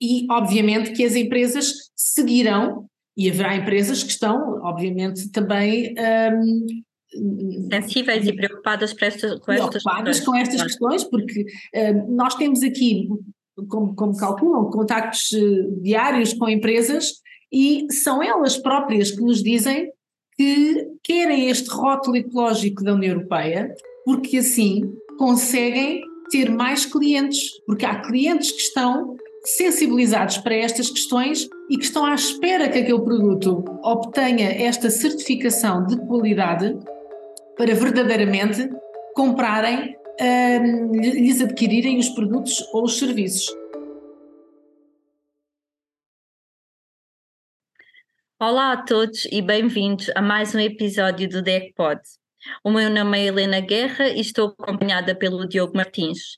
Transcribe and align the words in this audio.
e 0.00 0.26
obviamente 0.30 0.92
que 0.92 1.04
as 1.04 1.14
empresas 1.14 1.72
seguirão 1.94 2.86
e 3.16 3.30
haverá 3.30 3.56
empresas 3.56 4.02
que 4.02 4.10
estão, 4.10 4.60
obviamente, 4.62 5.30
também 5.30 5.94
um, 6.34 6.66
sensíveis 7.72 8.26
e 8.26 8.32
preocupadas 8.34 8.92
com 8.92 9.04
estas, 9.04 9.40
preocupadas 9.40 10.20
com 10.20 10.34
estas 10.34 10.62
questões, 10.62 11.04
porque 11.04 11.46
um, 11.74 12.14
nós 12.14 12.34
temos 12.34 12.62
aqui, 12.62 13.08
como, 13.68 13.94
como 13.94 14.16
calculam, 14.16 14.70
contactos 14.70 15.30
uh, 15.32 15.80
diários 15.80 16.34
com 16.34 16.46
empresas 16.48 17.12
e 17.50 17.86
são 17.90 18.22
elas 18.22 18.58
próprias 18.58 19.10
que 19.10 19.22
nos 19.22 19.42
dizem 19.42 19.90
que 20.36 20.86
querem 21.02 21.48
este 21.48 21.70
rótulo 21.70 22.16
ecológico 22.16 22.84
da 22.84 22.92
União 22.92 23.14
Europeia, 23.14 23.74
porque 24.04 24.36
assim 24.36 24.82
conseguem 25.16 26.02
ter 26.30 26.50
mais 26.50 26.84
clientes, 26.84 27.58
porque 27.64 27.86
há 27.86 28.02
clientes 28.02 28.52
que 28.52 28.60
estão 28.60 29.16
sensibilizados 29.46 30.38
para 30.38 30.56
estas 30.56 30.90
questões 30.90 31.48
e 31.70 31.78
que 31.78 31.84
estão 31.84 32.04
à 32.04 32.14
espera 32.14 32.68
que 32.68 32.78
aquele 32.78 33.00
produto 33.00 33.64
obtenha 33.82 34.50
esta 34.50 34.90
certificação 34.90 35.86
de 35.86 35.96
qualidade 36.06 36.76
para 37.56 37.72
verdadeiramente 37.74 38.68
comprarem, 39.14 39.96
um, 40.20 40.92
lhes 40.92 41.40
adquirirem 41.40 41.96
os 41.98 42.08
produtos 42.08 42.60
ou 42.72 42.84
os 42.84 42.98
serviços. 42.98 43.54
Olá 48.38 48.72
a 48.72 48.82
todos 48.82 49.26
e 49.30 49.40
bem-vindos 49.40 50.10
a 50.14 50.20
mais 50.20 50.54
um 50.54 50.58
episódio 50.58 51.28
do 51.28 51.40
DECPOD. 51.40 52.00
O 52.64 52.70
meu 52.70 52.90
nome 52.90 53.18
é 53.18 53.26
Helena 53.26 53.60
Guerra 53.60 54.08
e 54.08 54.20
estou 54.20 54.54
acompanhada 54.58 55.14
pelo 55.14 55.48
Diogo 55.48 55.76
Martins. 55.76 56.36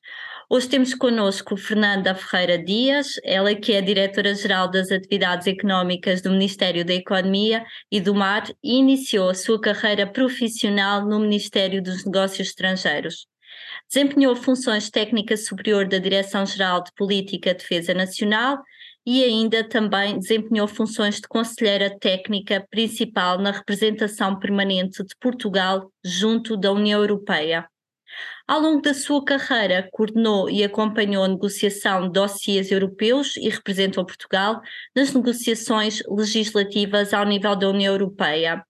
Hoje 0.50 0.66
temos 0.66 0.94
connosco 0.94 1.58
Fernanda 1.58 2.14
Ferreira 2.14 2.56
Dias, 2.56 3.20
ela 3.22 3.54
que 3.54 3.74
é 3.74 3.82
diretora-geral 3.82 4.70
das 4.70 4.90
Atividades 4.90 5.46
Económicas 5.46 6.22
do 6.22 6.30
Ministério 6.30 6.86
da 6.86 6.94
Economia 6.94 7.66
e 7.92 8.00
do 8.00 8.14
Mar 8.14 8.48
e 8.64 8.78
iniciou 8.78 9.28
a 9.28 9.34
sua 9.34 9.60
carreira 9.60 10.06
profissional 10.06 11.04
no 11.04 11.20
Ministério 11.20 11.82
dos 11.82 12.02
Negócios 12.02 12.48
Estrangeiros. 12.48 13.26
Desempenhou 13.92 14.34
funções 14.34 14.88
técnica 14.88 15.36
superior 15.36 15.86
da 15.86 15.98
Direção-Geral 15.98 16.82
de 16.82 16.92
Política 16.94 17.52
de 17.52 17.58
Defesa 17.58 17.92
Nacional 17.92 18.56
e 19.04 19.22
ainda 19.22 19.62
também 19.68 20.18
desempenhou 20.18 20.66
funções 20.66 21.16
de 21.16 21.28
conselheira 21.28 21.94
técnica 22.00 22.66
principal 22.70 23.38
na 23.38 23.50
representação 23.50 24.38
permanente 24.38 25.04
de 25.04 25.14
Portugal 25.20 25.92
junto 26.02 26.56
da 26.56 26.72
União 26.72 27.02
Europeia. 27.02 27.68
Ao 28.46 28.60
longo 28.60 28.80
da 28.80 28.94
sua 28.94 29.24
carreira, 29.24 29.88
coordenou 29.92 30.48
e 30.48 30.64
acompanhou 30.64 31.24
a 31.24 31.28
negociação 31.28 32.06
de 32.06 32.12
dossiês 32.12 32.70
europeus 32.70 33.36
e 33.36 33.48
representou 33.48 34.06
Portugal 34.06 34.60
nas 34.94 35.12
negociações 35.12 36.02
legislativas 36.08 37.12
ao 37.12 37.24
nível 37.24 37.54
da 37.54 37.68
União 37.68 37.92
Europeia. 37.92 38.64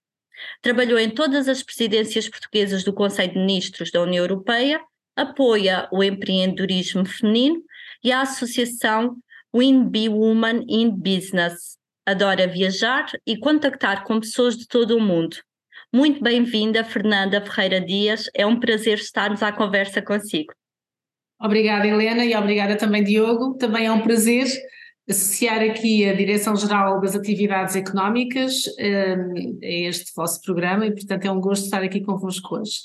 Trabalhou 0.61 0.99
em 0.99 1.09
todas 1.09 1.47
as 1.47 1.63
presidências 1.63 2.27
portuguesas 2.27 2.83
do 2.83 2.93
Conselho 2.93 3.33
de 3.33 3.39
Ministros 3.39 3.91
da 3.91 4.01
União 4.01 4.23
Europeia, 4.23 4.81
apoia 5.15 5.87
o 5.91 6.03
empreendedorismo 6.03 7.05
feminino 7.05 7.61
e 8.03 8.11
a 8.11 8.21
associação 8.21 9.17
Win 9.55 9.89
Be 9.89 10.07
Woman 10.07 10.65
in 10.67 10.91
Business. 10.91 11.77
Adora 12.05 12.47
viajar 12.47 13.05
e 13.25 13.37
contactar 13.37 14.03
com 14.03 14.19
pessoas 14.19 14.57
de 14.57 14.67
todo 14.67 14.95
o 14.95 15.01
mundo. 15.01 15.37
Muito 15.93 16.21
bem-vinda, 16.21 16.83
Fernanda 16.83 17.41
Ferreira 17.41 17.81
Dias. 17.81 18.25
É 18.35 18.45
um 18.45 18.59
prazer 18.59 18.99
estarmos 18.99 19.41
à 19.41 19.51
conversa 19.51 20.01
consigo. 20.01 20.53
Obrigada, 21.41 21.87
Helena, 21.87 22.23
e 22.23 22.35
obrigada 22.35 22.77
também, 22.77 23.03
Diogo. 23.03 23.55
Também 23.57 23.87
é 23.87 23.91
um 23.91 24.01
prazer 24.01 24.45
associar 25.09 25.61
aqui 25.61 26.07
a 26.07 26.13
Direção-Geral 26.13 27.01
das 27.01 27.15
Atividades 27.15 27.75
Económicas 27.75 28.67
um, 28.77 29.57
a 29.63 29.67
este 29.67 30.11
vosso 30.15 30.39
programa 30.41 30.85
e, 30.85 30.91
portanto, 30.91 31.25
é 31.25 31.31
um 31.31 31.41
gosto 31.41 31.63
estar 31.63 31.81
aqui 31.81 32.01
convosco 32.01 32.57
hoje. 32.57 32.81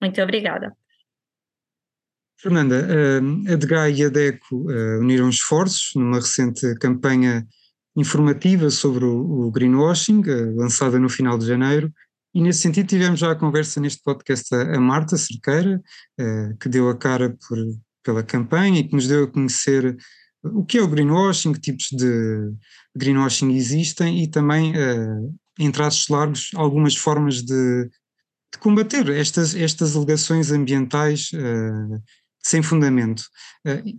Muito 0.00 0.22
obrigada. 0.22 0.76
Fernanda, 2.40 2.86
a 3.52 3.56
DGA 3.56 3.90
e 3.90 4.04
a 4.04 4.08
DECO 4.08 4.54
uh, 4.54 5.00
uniram 5.00 5.28
esforços 5.28 5.90
numa 5.96 6.18
recente 6.18 6.72
campanha 6.76 7.44
informativa 7.96 8.70
sobre 8.70 9.04
o, 9.04 9.50
greenwashing, 9.50 10.20
uh, 10.20 10.54
lançada 10.54 11.00
no 11.00 11.08
final 11.08 11.36
de 11.36 11.44
janeiro, 11.44 11.92
e 12.34 12.42
nesse 12.42 12.60
sentido 12.60 12.88
tivemos 12.88 13.20
já 13.20 13.32
a 13.32 13.36
conversa 13.36 13.80
neste 13.80 14.02
podcast 14.02 14.54
a, 14.54 14.78
Marta 14.80 15.16
Cerqueira, 15.16 15.82
uh, 16.20 16.56
que 16.58 16.68
deu 16.68 16.88
a 16.88 16.96
cara 16.96 17.36
por, 17.48 17.58
pela 18.02 18.22
campanha 18.22 18.80
e 18.80 18.84
que 18.84 18.94
nos 18.94 19.08
deu 19.08 19.24
a 19.24 19.26
conhecer 19.26 19.96
o 20.42 20.64
que 20.64 20.78
é 20.78 20.82
o 20.82 20.88
greenwashing, 20.88 21.52
que 21.52 21.60
tipos 21.60 21.88
de 21.90 22.52
greenwashing 22.96 23.52
existem 23.52 24.22
e 24.22 24.28
também, 24.28 24.72
uh, 24.72 25.34
em 25.58 25.70
traços 25.70 26.08
largos, 26.08 26.50
algumas 26.54 26.94
formas 26.94 27.42
de, 27.42 27.84
de 27.84 28.58
combater 28.60 29.08
estas, 29.10 29.54
estas 29.54 29.96
alegações 29.96 30.52
ambientais 30.52 31.30
uh, 31.32 32.02
sem 32.42 32.62
fundamento. 32.62 33.24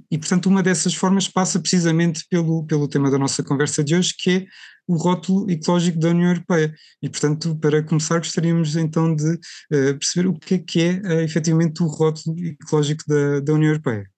E, 0.09 0.17
portanto, 0.17 0.47
uma 0.47 0.63
dessas 0.63 0.93
formas 0.93 1.27
passa 1.27 1.59
precisamente 1.59 2.25
pelo, 2.29 2.65
pelo 2.65 2.87
tema 2.87 3.11
da 3.11 3.19
nossa 3.19 3.43
conversa 3.43 3.83
de 3.83 3.95
hoje, 3.95 4.13
que 4.17 4.29
é 4.31 4.45
o 4.89 4.95
rótulo 4.95 5.49
ecológico 5.51 5.99
da 5.99 6.09
União 6.09 6.29
Europeia. 6.29 6.73
E, 6.99 7.07
portanto, 7.07 7.55
para 7.57 7.83
começar, 7.83 8.17
gostaríamos 8.17 8.75
então 8.75 9.15
de 9.15 9.33
uh, 9.33 9.99
perceber 9.99 10.27
o 10.27 10.33
que 10.33 10.55
é 10.55 10.57
que 10.57 10.81
é 10.81 10.93
uh, 10.93 11.21
efetivamente 11.21 11.83
o 11.83 11.85
rótulo 11.85 12.35
ecológico 12.39 13.03
da, 13.07 13.39
da 13.39 13.53
União 13.53 13.69
Europeia. 13.69 14.09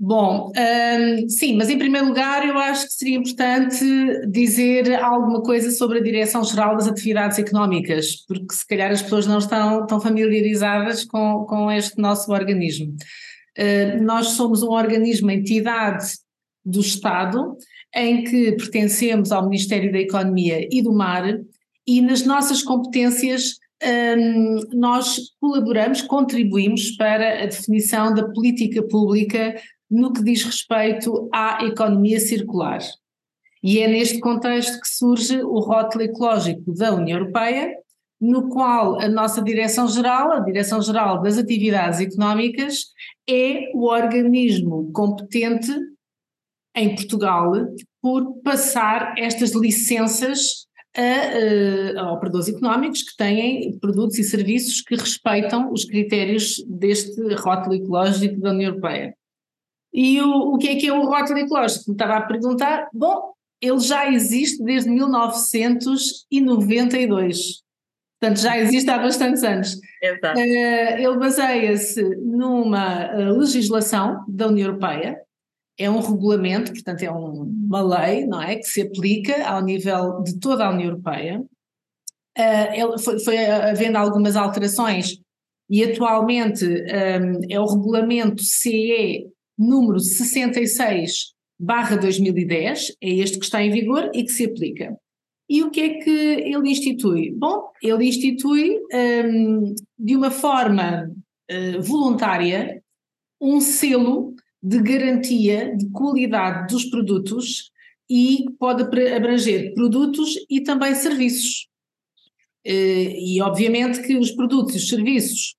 Bom, 0.00 0.52
um, 0.56 1.28
sim, 1.28 1.56
mas 1.56 1.68
em 1.68 1.76
primeiro 1.76 2.06
lugar 2.06 2.46
eu 2.46 2.56
acho 2.56 2.86
que 2.86 2.92
seria 2.92 3.16
importante 3.16 3.84
dizer 4.28 4.94
alguma 4.94 5.42
coisa 5.42 5.72
sobre 5.72 5.98
a 5.98 6.02
Direção-Geral 6.02 6.76
das 6.76 6.86
Atividades 6.86 7.36
Económicas, 7.36 8.24
porque 8.28 8.54
se 8.54 8.64
calhar 8.64 8.92
as 8.92 9.02
pessoas 9.02 9.26
não 9.26 9.38
estão 9.38 9.84
tão 9.86 10.00
familiarizadas 10.00 11.04
com, 11.04 11.44
com 11.48 11.68
este 11.68 12.00
nosso 12.00 12.30
organismo. 12.30 12.94
Uh, 13.58 14.00
nós 14.04 14.28
somos 14.28 14.62
um 14.62 14.70
organismo, 14.70 15.32
entidade 15.32 16.06
do 16.64 16.80
Estado, 16.80 17.56
em 17.92 18.22
que 18.22 18.52
pertencemos 18.52 19.32
ao 19.32 19.48
Ministério 19.48 19.90
da 19.90 19.98
Economia 19.98 20.68
e 20.70 20.80
do 20.80 20.92
Mar, 20.92 21.24
e 21.84 22.00
nas 22.00 22.24
nossas 22.24 22.62
competências 22.62 23.56
um, 23.82 24.60
nós 24.78 25.18
colaboramos, 25.40 26.02
contribuímos 26.02 26.92
para 26.92 27.42
a 27.42 27.46
definição 27.46 28.14
da 28.14 28.28
política 28.28 28.82
pública 28.82 29.56
no 29.90 30.12
que 30.12 30.22
diz 30.22 30.44
respeito 30.44 31.28
à 31.32 31.64
economia 31.64 32.20
circular. 32.20 32.80
E 33.62 33.80
é 33.80 33.88
neste 33.88 34.20
contexto 34.20 34.80
que 34.80 34.88
surge 34.88 35.42
o 35.42 35.58
rótulo 35.60 36.04
ecológico 36.04 36.72
da 36.74 36.94
União 36.94 37.18
Europeia, 37.18 37.74
no 38.20 38.48
qual 38.48 39.00
a 39.00 39.08
nossa 39.08 39.42
Direção-Geral, 39.42 40.32
a 40.32 40.40
Direção-Geral 40.40 41.22
das 41.22 41.38
Atividades 41.38 42.00
Económicas, 42.00 42.86
é 43.28 43.70
o 43.74 43.86
organismo 43.86 44.90
competente 44.92 45.72
em 46.74 46.94
Portugal 46.94 47.52
por 48.00 48.40
passar 48.42 49.14
estas 49.18 49.54
licenças 49.54 50.66
a, 50.96 52.00
a, 52.00 52.12
operadores 52.12 52.48
económicos 52.48 53.02
que 53.02 53.16
têm 53.16 53.78
produtos 53.78 54.18
e 54.18 54.24
serviços 54.24 54.80
que 54.80 54.96
respeitam 54.96 55.72
os 55.72 55.84
critérios 55.84 56.56
deste 56.66 57.34
rótulo 57.34 57.74
ecológico 57.74 58.40
da 58.40 58.50
União 58.50 58.70
Europeia. 58.70 59.14
E 59.92 60.20
o, 60.20 60.54
o 60.54 60.58
que 60.58 60.68
é 60.68 60.76
que 60.76 60.88
é 60.88 60.92
o 60.92 61.06
rótulo 61.06 61.38
ecológico? 61.38 61.84
Me 61.88 61.94
estava 61.94 62.16
a 62.16 62.22
perguntar. 62.22 62.88
Bom, 62.92 63.32
ele 63.60 63.80
já 63.80 64.08
existe 64.10 64.62
desde 64.62 64.88
1992. 64.90 67.62
Portanto, 68.20 68.40
já 68.40 68.58
existe 68.58 68.90
há 68.90 68.98
bastantes 68.98 69.44
anos. 69.44 69.78
Exato. 70.02 70.38
Uh, 70.38 70.42
ele 70.42 71.16
baseia-se 71.18 72.02
numa 72.16 73.14
uh, 73.14 73.38
legislação 73.38 74.24
da 74.28 74.48
União 74.48 74.66
Europeia, 74.68 75.22
é 75.78 75.88
um 75.88 76.00
regulamento, 76.00 76.72
portanto, 76.72 77.04
é 77.04 77.12
um, 77.12 77.42
uma 77.42 77.80
lei, 77.80 78.26
não 78.26 78.42
é? 78.42 78.56
Que 78.56 78.64
se 78.64 78.82
aplica 78.82 79.48
ao 79.48 79.62
nível 79.62 80.20
de 80.22 80.36
toda 80.40 80.66
a 80.66 80.70
União 80.70 80.90
Europeia. 80.90 81.40
Uh, 82.36 82.72
ele 82.72 82.98
foi, 82.98 83.20
foi 83.20 83.46
havendo 83.46 83.96
algumas 83.96 84.34
alterações 84.34 85.20
e 85.70 85.84
atualmente 85.84 86.64
um, 86.64 87.40
é 87.48 87.60
o 87.60 87.66
regulamento 87.66 88.42
CE 88.42 89.28
número 89.58 89.98
66 89.98 91.32
barra 91.58 91.96
2010, 91.96 92.96
é 93.00 93.10
este 93.10 93.38
que 93.38 93.44
está 93.44 93.62
em 93.62 93.70
vigor 93.70 94.10
e 94.14 94.22
que 94.22 94.32
se 94.32 94.44
aplica. 94.44 94.96
E 95.48 95.62
o 95.62 95.70
que 95.70 95.80
é 95.80 95.88
que 95.98 96.10
ele 96.10 96.70
institui? 96.70 97.32
Bom, 97.32 97.70
ele 97.82 98.06
institui 98.06 98.78
um, 98.92 99.74
de 99.98 100.14
uma 100.14 100.30
forma 100.30 101.10
uh, 101.50 101.82
voluntária 101.82 102.82
um 103.40 103.60
selo 103.60 104.34
de 104.62 104.78
garantia 104.82 105.74
de 105.76 105.88
qualidade 105.90 106.72
dos 106.72 106.84
produtos 106.86 107.70
e 108.10 108.44
pode 108.58 108.82
abranger 108.82 109.72
produtos 109.74 110.34
e 110.50 110.60
também 110.60 110.94
serviços. 110.94 111.68
Uh, 112.66 113.14
e 113.16 113.40
obviamente 113.40 114.02
que 114.02 114.16
os 114.16 114.30
produtos 114.32 114.74
e 114.74 114.78
os 114.78 114.88
serviços 114.88 115.54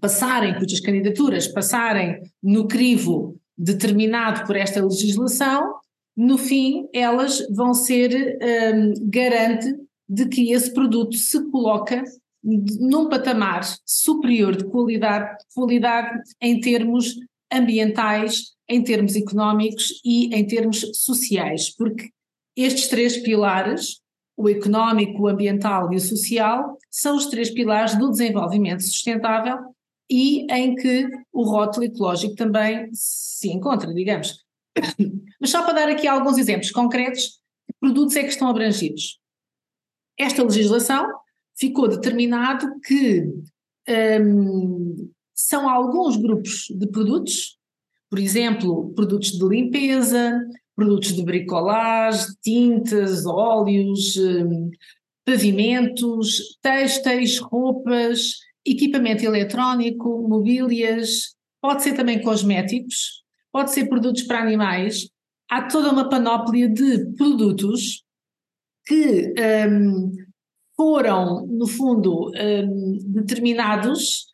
passarem, 0.00 0.54
cujas 0.54 0.80
candidaturas 0.80 1.48
passarem 1.48 2.20
no 2.42 2.66
crivo 2.66 3.38
determinado 3.56 4.46
por 4.46 4.56
esta 4.56 4.84
legislação, 4.84 5.74
no 6.16 6.38
fim 6.38 6.88
elas 6.92 7.44
vão 7.50 7.74
ser 7.74 8.38
um, 8.42 9.10
garante 9.10 9.74
de 10.08 10.26
que 10.28 10.52
esse 10.52 10.72
produto 10.72 11.16
se 11.16 11.42
coloca 11.50 12.02
num 12.42 13.08
patamar 13.08 13.62
superior 13.86 14.54
de 14.54 14.64
qualidade, 14.64 15.38
qualidade 15.54 16.20
em 16.40 16.60
termos 16.60 17.14
ambientais, 17.50 18.52
em 18.68 18.82
termos 18.82 19.16
económicos 19.16 20.00
e 20.04 20.34
em 20.34 20.46
termos 20.46 20.80
sociais, 20.94 21.74
porque 21.74 22.10
estes 22.56 22.88
três 22.88 23.16
pilares, 23.16 24.00
o 24.36 24.48
económico, 24.48 25.22
o 25.22 25.28
ambiental 25.28 25.92
e 25.92 25.96
o 25.96 26.00
social, 26.00 26.76
são 26.90 27.16
os 27.16 27.26
três 27.26 27.50
pilares 27.50 27.96
do 27.96 28.10
desenvolvimento 28.10 28.82
sustentável 28.82 29.73
e 30.10 30.46
em 30.52 30.74
que 30.74 31.08
o 31.32 31.44
rótulo 31.44 31.86
ecológico 31.86 32.34
também 32.34 32.88
se 32.92 33.48
encontra, 33.48 33.92
digamos. 33.92 34.44
Mas 35.40 35.50
só 35.50 35.62
para 35.62 35.74
dar 35.74 35.88
aqui 35.88 36.06
alguns 36.06 36.38
exemplos 36.38 36.70
concretos, 36.70 37.40
que 37.66 37.74
produtos 37.80 38.16
é 38.16 38.22
que 38.22 38.28
estão 38.28 38.48
abrangidos. 38.48 39.18
Esta 40.18 40.42
legislação 40.42 41.10
ficou 41.56 41.88
determinado 41.88 42.78
que 42.80 43.26
um, 44.20 45.10
são 45.34 45.68
alguns 45.68 46.16
grupos 46.16 46.66
de 46.70 46.86
produtos, 46.88 47.58
por 48.08 48.18
exemplo, 48.18 48.92
produtos 48.94 49.32
de 49.32 49.44
limpeza, 49.44 50.40
produtos 50.76 51.12
de 51.12 51.22
bricolagem, 51.22 52.26
tintas, 52.42 53.26
óleos, 53.26 54.16
um, 54.16 54.70
pavimentos, 55.24 56.58
têxteis, 56.62 57.38
roupas, 57.38 58.34
equipamento 58.64 59.24
eletrónico, 59.24 60.26
mobílias, 60.28 61.34
pode 61.60 61.82
ser 61.82 61.94
também 61.94 62.20
cosméticos, 62.20 63.22
pode 63.52 63.72
ser 63.72 63.86
produtos 63.88 64.22
para 64.22 64.40
animais. 64.40 65.08
Há 65.50 65.62
toda 65.62 65.90
uma 65.90 66.08
panóplia 66.08 66.68
de 66.68 67.06
produtos 67.16 68.02
que 68.86 69.32
um, 69.68 70.12
foram, 70.76 71.46
no 71.46 71.66
fundo, 71.66 72.30
um, 72.30 72.98
determinados 73.12 74.26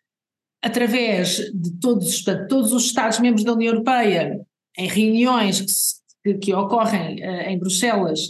através 0.63 1.37
de 1.55 1.79
todos, 1.81 2.23
de 2.23 2.49
todos 2.49 2.73
os 2.73 2.85
Estados-membros 2.85 3.45
da 3.45 3.53
União 3.53 3.73
Europeia, 3.73 4.41
em 4.79 4.87
reuniões 4.87 6.01
que, 6.23 6.35
que 6.35 6.55
ocorrem 6.55 7.17
uh, 7.17 7.49
em 7.49 7.59
Bruxelas, 7.59 8.21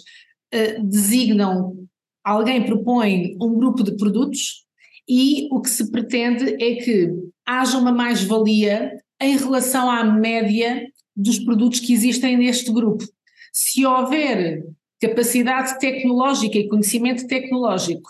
uh, 0.54 0.82
designam, 0.84 1.76
alguém 2.24 2.64
propõe 2.64 3.36
um 3.40 3.54
grupo 3.54 3.82
de 3.82 3.96
produtos 3.96 4.64
e 5.10 5.48
o 5.50 5.60
que 5.60 5.68
se 5.68 5.90
pretende 5.90 6.54
é 6.62 6.76
que 6.76 7.10
haja 7.44 7.76
uma 7.76 7.90
mais-valia 7.90 8.96
em 9.20 9.36
relação 9.36 9.90
à 9.90 10.04
média 10.04 10.86
dos 11.16 11.40
produtos 11.40 11.80
que 11.80 11.92
existem 11.92 12.36
neste 12.36 12.72
grupo. 12.72 13.04
Se 13.52 13.84
houver 13.84 14.64
capacidade 15.00 15.80
tecnológica 15.80 16.56
e 16.56 16.68
conhecimento 16.68 17.26
tecnológico 17.26 18.08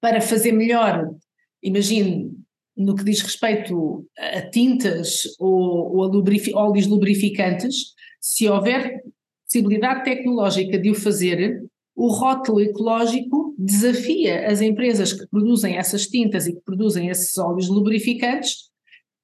para 0.00 0.20
fazer 0.20 0.50
melhor, 0.50 1.08
imagine, 1.62 2.32
no 2.76 2.96
que 2.96 3.04
diz 3.04 3.20
respeito 3.20 4.04
a 4.18 4.42
tintas 4.50 5.22
ou, 5.38 5.98
ou 5.98 6.02
a 6.02 6.06
lubrifi 6.08 6.52
óleos 6.52 6.88
lubrificantes, 6.88 7.94
se 8.20 8.48
houver 8.48 9.04
possibilidade 9.44 10.02
tecnológica 10.02 10.80
de 10.80 10.90
o 10.90 10.96
fazer, 10.96 11.62
o 11.98 12.12
rótulo 12.12 12.60
ecológico 12.60 13.56
desafia 13.58 14.48
as 14.48 14.60
empresas 14.60 15.12
que 15.12 15.26
produzem 15.26 15.76
essas 15.76 16.06
tintas 16.06 16.46
e 16.46 16.54
que 16.54 16.60
produzem 16.60 17.08
esses 17.08 17.36
óleos 17.36 17.68
lubrificantes, 17.68 18.70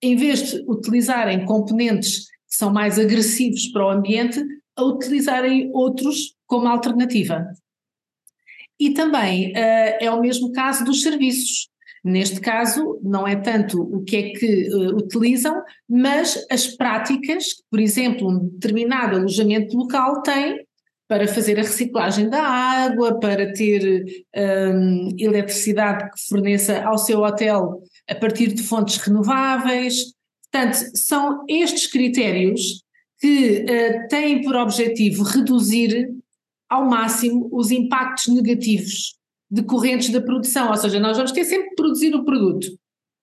em 0.03 0.17
vez 0.17 0.51
de 0.51 0.65
utilizarem 0.69 1.45
componentes 1.45 2.25
que 2.25 2.57
são 2.57 2.73
mais 2.73 2.99
agressivos 2.99 3.69
para 3.69 3.87
o 3.87 3.91
ambiente, 3.91 4.45
a 4.75 4.83
utilizarem 4.83 5.71
outros 5.73 6.35
como 6.49 6.67
alternativa. 6.67 7.47
E 8.81 8.91
também 8.93 9.53
uh, 9.53 9.97
é 10.01 10.11
o 10.11 10.21
mesmo 10.21 10.51
caso 10.51 10.85
dos 10.85 11.01
serviços. 11.01 11.69
Neste 12.03 12.41
caso, 12.41 12.99
não 13.05 13.27
é 13.27 13.37
tanto 13.37 13.81
o 13.81 14.03
que 14.03 14.17
é 14.17 14.31
que 14.31 14.69
uh, 14.75 14.97
utilizam, 14.97 15.63
mas 15.89 16.45
as 16.51 16.67
práticas 16.67 17.53
que, 17.53 17.63
por 17.71 17.79
exemplo, 17.79 18.29
um 18.29 18.49
determinado 18.49 19.17
alojamento 19.17 19.77
local 19.77 20.23
tem 20.23 20.64
para 21.07 21.29
fazer 21.29 21.59
a 21.59 21.63
reciclagem 21.63 22.29
da 22.29 22.43
água, 22.43 23.19
para 23.21 23.53
ter 23.53 24.25
um, 24.37 25.09
eletricidade 25.19 26.11
que 26.11 26.29
forneça 26.29 26.83
ao 26.83 26.97
seu 26.97 27.21
hotel 27.21 27.83
a 28.09 28.15
partir 28.15 28.49
de 28.55 28.63
fontes 28.63 28.97
renováveis. 28.97 30.15
Portanto, 30.51 30.77
são 30.95 31.45
estes 31.49 31.87
critérios 31.87 32.83
que 33.21 33.65
uh, 33.65 34.09
têm 34.09 34.43
por 34.43 34.57
objetivo 34.57 35.23
reduzir 35.25 36.11
ao 36.69 36.89
máximo 36.89 37.49
os 37.53 37.71
impactos 37.71 38.29
negativos 38.29 39.15
decorrentes 39.51 40.09
da 40.09 40.21
produção, 40.21 40.71
ou 40.71 40.77
seja, 40.77 40.99
nós 40.99 41.17
vamos 41.17 41.33
ter 41.33 41.45
sempre 41.45 41.69
que 41.71 41.77
produzir 41.77 42.15
o 42.15 42.25
produto, 42.25 42.67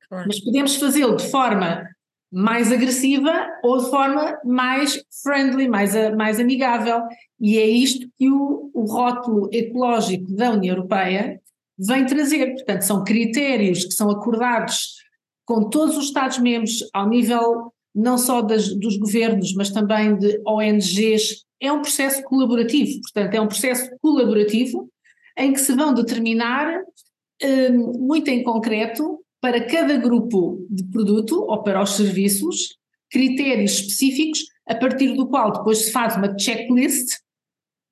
claro. 0.08 0.26
mas 0.28 0.40
podemos 0.40 0.76
fazê-lo 0.76 1.18
de 1.18 1.28
forma 1.28 1.84
mais 2.32 2.72
agressiva 2.72 3.48
ou 3.62 3.78
de 3.78 3.90
forma 3.90 4.40
mais 4.46 5.04
friendly, 5.22 5.68
mais, 5.68 5.94
mais 6.16 6.40
amigável. 6.40 7.02
E 7.40 7.58
é 7.58 7.68
isto 7.68 8.08
que 8.18 8.30
o, 8.30 8.72
o 8.74 8.86
rótulo 8.86 9.50
ecológico 9.52 10.32
da 10.34 10.52
União 10.52 10.76
Europeia 10.76 11.42
vem 11.78 12.06
trazer. 12.06 12.54
Portanto, 12.54 12.84
são 12.84 13.04
critérios 13.04 13.84
que 13.84 13.94
são 13.94 14.10
acordados 14.10 15.02
com 15.46 15.70
todos 15.70 15.98
os 15.98 16.06
Estados-membros 16.06 16.88
ao 16.94 17.10
nível 17.10 17.74
não 17.94 18.18
só 18.18 18.42
das, 18.42 18.74
dos 18.74 18.98
governos, 18.98 19.54
mas 19.54 19.70
também 19.70 20.18
de 20.18 20.42
ONGs. 20.48 21.46
É 21.60 21.72
um 21.72 21.82
processo 21.82 22.24
colaborativo, 22.24 23.02
portanto, 23.02 23.36
é 23.36 23.42
um 23.42 23.48
processo 23.48 23.90
colaborativo 24.02 24.90
em 25.38 25.54
que 25.54 25.60
se 25.60 25.74
vão 25.74 25.94
determinar, 25.94 26.82
um, 27.44 28.00
muito 28.00 28.30
em 28.30 28.44
concreto, 28.44 29.20
para 29.42 29.66
cada 29.66 29.98
grupo 29.98 30.66
de 30.70 30.84
produto 30.86 31.42
ou 31.42 31.64
para 31.64 31.82
os 31.82 31.96
serviços, 31.96 32.78
critérios 33.10 33.74
específicos, 33.74 34.40
a 34.68 34.76
partir 34.76 35.14
do 35.16 35.28
qual 35.28 35.52
depois 35.52 35.80
se 35.80 35.92
faz 35.92 36.16
uma 36.16 36.38
checklist 36.38 37.18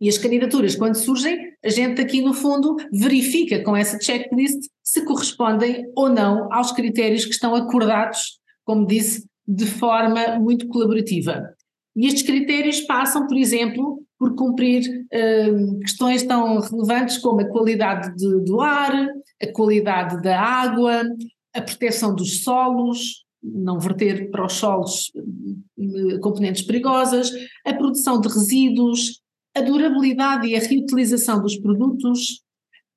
e 0.01 0.07
as 0.07 0.17
candidaturas, 0.17 0.75
quando 0.75 0.95
surgem, 0.95 1.37
a 1.63 1.69
gente 1.69 1.99
aqui 1.99 2.21
no 2.21 2.33
fundo 2.33 2.77
verifica 2.93 3.61
com 3.61 3.75
essa 3.75 3.99
checklist 3.99 4.69
se 4.81 5.03
correspondem 5.03 5.85
ou 5.93 6.07
não 6.07 6.51
aos 6.53 6.71
critérios 6.71 7.25
que 7.25 7.31
estão 7.31 7.53
acordados, 7.53 8.39
como 8.63 8.87
disse, 8.87 9.27
de 9.45 9.65
forma 9.65 10.39
muito 10.39 10.67
colaborativa. 10.67 11.53
E 11.97 12.07
estes 12.07 12.23
critérios 12.23 12.79
passam, 12.81 13.27
por 13.27 13.35
exemplo, 13.35 14.01
por 14.17 14.35
cumprir 14.35 14.83
uh, 14.87 15.79
questões 15.79 16.23
tão 16.23 16.59
relevantes 16.59 17.17
como 17.17 17.41
a 17.41 17.49
qualidade 17.49 18.15
de, 18.15 18.45
do 18.45 18.61
ar, 18.61 18.93
a 19.41 19.51
qualidade 19.51 20.21
da 20.21 20.39
água, 20.39 21.03
a 21.53 21.61
proteção 21.61 22.13
dos 22.13 22.43
solos, 22.43 23.25
não 23.41 23.79
verter 23.79 24.29
para 24.29 24.45
os 24.45 24.53
solos 24.53 25.11
uh, 25.15 26.19
componentes 26.19 26.61
perigosas, 26.61 27.31
a 27.65 27.73
produção 27.73 28.19
de 28.19 28.27
resíduos, 28.27 29.21
a 29.55 29.61
durabilidade 29.61 30.47
e 30.47 30.55
a 30.55 30.59
reutilização 30.59 31.41
dos 31.41 31.57
produtos, 31.57 32.41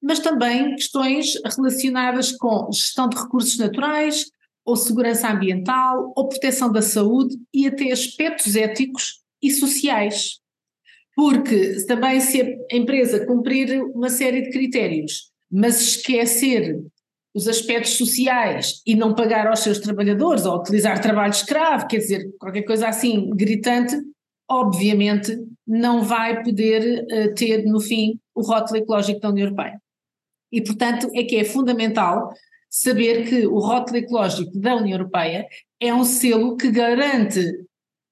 mas 0.02 0.18
também 0.18 0.74
questões 0.74 1.34
relacionadas 1.56 2.32
com 2.32 2.70
gestão 2.72 3.08
de 3.08 3.16
recursos 3.16 3.56
naturais, 3.56 4.26
ou 4.64 4.76
segurança 4.76 5.30
ambiental, 5.30 6.12
ou 6.16 6.28
proteção 6.28 6.70
da 6.70 6.82
saúde 6.82 7.36
e 7.52 7.66
até 7.66 7.90
aspectos 7.90 8.54
éticos 8.56 9.20
e 9.40 9.50
sociais. 9.50 10.40
Porque 11.14 11.84
também 11.86 12.20
se 12.20 12.40
a 12.40 12.76
empresa 12.76 13.26
cumprir 13.26 13.82
uma 13.94 14.08
série 14.08 14.42
de 14.42 14.50
critérios, 14.50 15.30
mas 15.50 15.80
esquecer 15.80 16.80
os 17.34 17.48
aspectos 17.48 17.96
sociais 17.96 18.82
e 18.86 18.94
não 18.94 19.14
pagar 19.14 19.46
aos 19.46 19.60
seus 19.60 19.78
trabalhadores 19.78 20.44
ou 20.44 20.58
utilizar 20.58 21.00
trabalho 21.00 21.30
escravo, 21.30 21.86
quer 21.86 21.98
dizer, 21.98 22.30
qualquer 22.38 22.62
coisa 22.62 22.88
assim 22.88 23.30
gritante, 23.30 23.96
obviamente 24.50 25.38
não 25.66 26.02
vai 26.02 26.42
poder 26.42 27.04
uh, 27.04 27.34
ter 27.34 27.64
no 27.64 27.80
fim 27.80 28.18
o 28.34 28.42
rótulo 28.42 28.78
ecológico 28.78 29.20
da 29.20 29.30
União 29.30 29.46
Europeia. 29.46 29.80
E 30.50 30.60
portanto 30.60 31.08
é 31.14 31.22
que 31.22 31.36
é 31.36 31.44
fundamental 31.44 32.32
saber 32.68 33.26
que 33.28 33.46
o 33.46 33.58
rótulo 33.58 33.98
ecológico 33.98 34.58
da 34.58 34.76
União 34.76 34.98
Europeia 34.98 35.46
é 35.80 35.94
um 35.94 36.04
selo 36.04 36.56
que 36.56 36.70
garante, 36.70 37.40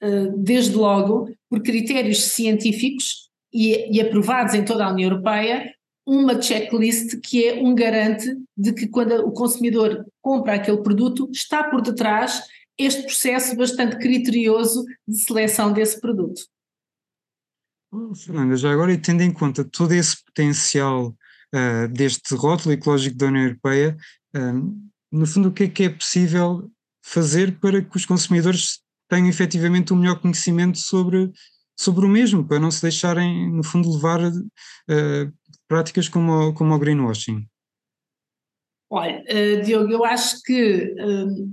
uh, 0.03 0.37
desde 0.39 0.75
logo, 0.77 1.29
por 1.49 1.63
critérios 1.63 2.23
científicos 2.23 3.29
e, 3.53 3.97
e 3.97 4.01
aprovados 4.01 4.55
em 4.55 4.65
toda 4.65 4.87
a 4.87 4.93
União 4.93 5.11
Europeia, 5.11 5.75
uma 6.07 6.41
checklist 6.41 7.21
que 7.21 7.47
é 7.47 7.63
um 7.63 7.75
garante 7.75 8.27
de 8.57 8.73
que 8.73 8.89
quando 8.89 9.15
o 9.27 9.33
consumidor 9.33 10.05
compra 10.21 10.55
aquele 10.55 10.83
produto 10.83 11.29
está 11.33 11.65
por 11.65 11.81
detrás 11.81 12.43
este 12.79 13.03
processo 13.03 13.55
bastante 13.57 13.97
criterioso 13.99 14.85
de 15.07 15.19
seleção 15.21 15.73
desse 15.73 16.01
produto. 16.01 16.43
Oh, 17.93 18.15
Fernanda, 18.15 18.57
já 18.57 18.73
agora 18.73 18.93
e 18.93 18.99
tendo 18.99 19.23
em 19.23 19.33
conta 19.33 19.65
todo 19.65 19.93
esse 19.93 20.25
potencial 20.25 21.09
uh, 21.09 21.89
deste 21.93 22.35
rótulo 22.35 22.73
ecológico 22.73 23.17
da 23.17 23.27
União 23.27 23.45
Europeia, 23.45 23.97
uh, 24.37 24.91
no 25.11 25.27
fundo 25.27 25.49
o 25.49 25.53
que 25.53 25.65
é 25.65 25.69
que 25.69 25.83
é 25.85 25.89
possível 25.91 26.71
fazer 27.03 27.59
para 27.59 27.83
que 27.83 27.97
os 27.97 28.07
consumidores 28.07 28.81
tenham 29.09 29.29
efetivamente 29.29 29.93
um 29.93 29.97
melhor 29.97 30.21
conhecimento 30.21 30.79
sobre, 30.79 31.33
sobre 31.77 32.07
o 32.07 32.09
mesmo, 32.09 32.47
para 32.47 32.61
não 32.61 32.71
se 32.71 32.81
deixarem, 32.81 33.51
no 33.51 33.65
fundo, 33.65 33.93
levar 33.93 34.21
uh, 34.25 35.33
práticas 35.71 36.09
como, 36.09 36.53
como 36.53 36.75
o 36.75 36.79
greenwashing. 36.81 37.47
Olha, 38.93 39.23
uh, 39.23 39.63
Diogo, 39.63 39.93
eu 39.93 40.05
acho 40.05 40.43
que 40.43 40.97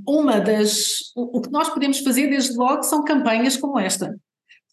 uma 0.07 0.39
das. 0.41 1.13
O, 1.15 1.37
o 1.37 1.41
que 1.41 1.51
nós 1.51 1.69
podemos 1.69 1.99
fazer 1.99 2.27
desde 2.27 2.57
logo 2.57 2.81
são 2.81 3.03
campanhas 3.03 3.55
como 3.55 3.77
esta. 3.77 4.19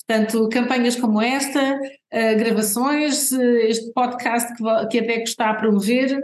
Portanto, 0.07 0.49
campanhas 0.49 0.97
como 0.97 1.21
esta, 1.21 1.77
uh, 1.77 2.39
gravações, 2.39 3.31
uh, 3.33 3.43
este 3.43 3.93
podcast 3.93 4.51
que, 4.55 4.63
que 4.89 4.99
a 4.99 5.03
DECO 5.03 5.25
está 5.25 5.51
a 5.51 5.55
promover, 5.55 6.19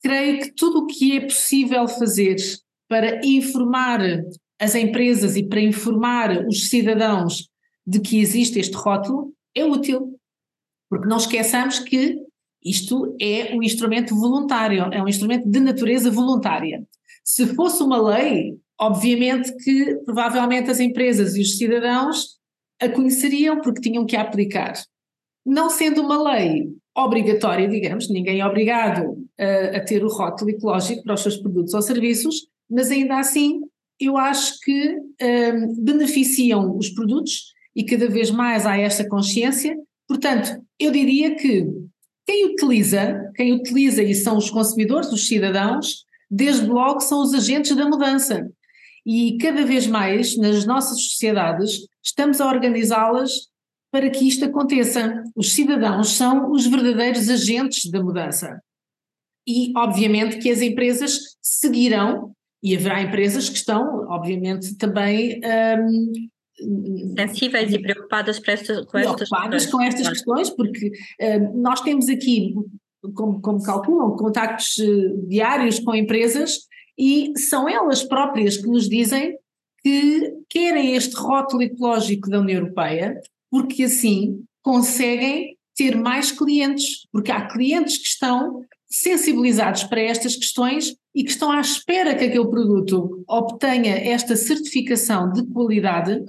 creio 0.00 0.40
que 0.40 0.52
tudo 0.52 0.80
o 0.80 0.86
que 0.86 1.16
é 1.16 1.20
possível 1.20 1.88
fazer 1.88 2.36
para 2.88 3.20
informar 3.26 4.00
as 4.60 4.76
empresas 4.76 5.34
e 5.36 5.42
para 5.42 5.60
informar 5.60 6.46
os 6.46 6.68
cidadãos 6.68 7.48
de 7.84 7.98
que 7.98 8.20
existe 8.20 8.60
este 8.60 8.76
rótulo 8.76 9.32
é 9.52 9.64
útil. 9.64 10.16
Porque 10.88 11.08
não 11.08 11.16
esqueçamos 11.16 11.80
que 11.80 12.21
isto 12.64 13.16
é 13.20 13.54
um 13.54 13.62
instrumento 13.62 14.14
voluntário, 14.14 14.82
é 14.92 15.02
um 15.02 15.08
instrumento 15.08 15.48
de 15.48 15.60
natureza 15.60 16.10
voluntária. 16.10 16.84
Se 17.24 17.46
fosse 17.54 17.82
uma 17.82 18.00
lei, 18.00 18.56
obviamente 18.80 19.54
que 19.56 19.96
provavelmente 20.04 20.70
as 20.70 20.80
empresas 20.80 21.36
e 21.36 21.40
os 21.40 21.56
cidadãos 21.56 22.40
a 22.80 22.88
conheceriam 22.88 23.60
porque 23.60 23.80
tinham 23.80 24.04
que 24.04 24.16
a 24.16 24.22
aplicar. 24.22 24.74
Não 25.44 25.70
sendo 25.70 26.02
uma 26.02 26.32
lei 26.32 26.68
obrigatória, 26.96 27.68
digamos, 27.68 28.10
ninguém 28.10 28.40
é 28.40 28.46
obrigado 28.46 29.16
a, 29.38 29.76
a 29.76 29.80
ter 29.80 30.04
o 30.04 30.08
rótulo 30.08 30.50
ecológico 30.50 31.02
para 31.02 31.14
os 31.14 31.22
seus 31.22 31.36
produtos 31.36 31.74
ou 31.74 31.82
serviços, 31.82 32.46
mas 32.68 32.90
ainda 32.90 33.18
assim 33.18 33.60
eu 34.00 34.16
acho 34.16 34.58
que 34.60 34.96
um, 34.96 35.84
beneficiam 35.84 36.76
os 36.76 36.90
produtos 36.90 37.52
e 37.74 37.84
cada 37.84 38.08
vez 38.08 38.30
mais 38.30 38.66
há 38.66 38.76
esta 38.76 39.08
consciência. 39.08 39.76
Portanto, 40.08 40.60
eu 40.78 40.90
diria 40.90 41.34
que 41.36 41.66
quem 42.26 42.46
utiliza, 42.46 43.30
quem 43.34 43.52
utiliza 43.52 44.02
e 44.02 44.14
são 44.14 44.36
os 44.36 44.50
consumidores, 44.50 45.10
os 45.12 45.26
cidadãos, 45.26 46.04
desde 46.30 46.66
logo 46.66 47.00
são 47.00 47.22
os 47.22 47.34
agentes 47.34 47.74
da 47.76 47.88
mudança. 47.88 48.48
E 49.04 49.36
cada 49.38 49.64
vez 49.64 49.86
mais 49.86 50.36
nas 50.36 50.64
nossas 50.64 51.02
sociedades 51.02 51.86
estamos 52.02 52.40
a 52.40 52.46
organizá-las 52.46 53.50
para 53.90 54.08
que 54.08 54.26
isto 54.26 54.44
aconteça. 54.44 55.22
Os 55.36 55.52
cidadãos 55.52 56.10
são 56.10 56.50
os 56.50 56.66
verdadeiros 56.66 57.28
agentes 57.28 57.90
da 57.90 58.02
mudança. 58.02 58.62
E, 59.46 59.72
obviamente, 59.76 60.38
que 60.38 60.50
as 60.50 60.62
empresas 60.62 61.36
seguirão, 61.42 62.32
e 62.62 62.76
haverá 62.76 63.02
empresas 63.02 63.48
que 63.48 63.56
estão, 63.56 64.06
obviamente, 64.08 64.76
também. 64.76 65.40
Um, 65.44 66.12
Sensíveis 67.16 67.72
e 67.72 67.78
preocupadas 67.78 68.38
com 68.38 68.50
estas, 68.50 68.86
preocupadas 68.86 69.66
com 69.66 69.80
estas 69.80 70.08
questões, 70.08 70.50
porque 70.50 70.92
um, 71.20 71.62
nós 71.62 71.80
temos 71.80 72.08
aqui, 72.08 72.54
como, 73.14 73.40
como 73.40 73.62
calculam, 73.62 74.16
contactos 74.16 74.76
uh, 74.78 75.26
diários 75.28 75.80
com 75.80 75.94
empresas 75.94 76.58
e 76.98 77.32
são 77.38 77.68
elas 77.68 78.02
próprias 78.02 78.56
que 78.56 78.66
nos 78.66 78.88
dizem 78.88 79.36
que 79.82 80.32
querem 80.48 80.94
este 80.94 81.16
rótulo 81.16 81.62
ecológico 81.62 82.30
da 82.30 82.40
União 82.40 82.60
Europeia, 82.60 83.20
porque 83.50 83.84
assim 83.84 84.44
conseguem 84.62 85.56
ter 85.74 85.96
mais 85.96 86.30
clientes, 86.30 87.06
porque 87.10 87.32
há 87.32 87.48
clientes 87.48 87.96
que 87.96 88.06
estão 88.06 88.62
sensibilizados 88.86 89.84
para 89.84 90.02
estas 90.02 90.36
questões 90.36 90.94
e 91.14 91.24
que 91.24 91.30
estão 91.30 91.50
à 91.50 91.60
espera 91.60 92.14
que 92.14 92.24
aquele 92.24 92.48
produto 92.48 93.24
obtenha 93.26 93.96
esta 93.96 94.36
certificação 94.36 95.32
de 95.32 95.44
qualidade 95.46 96.22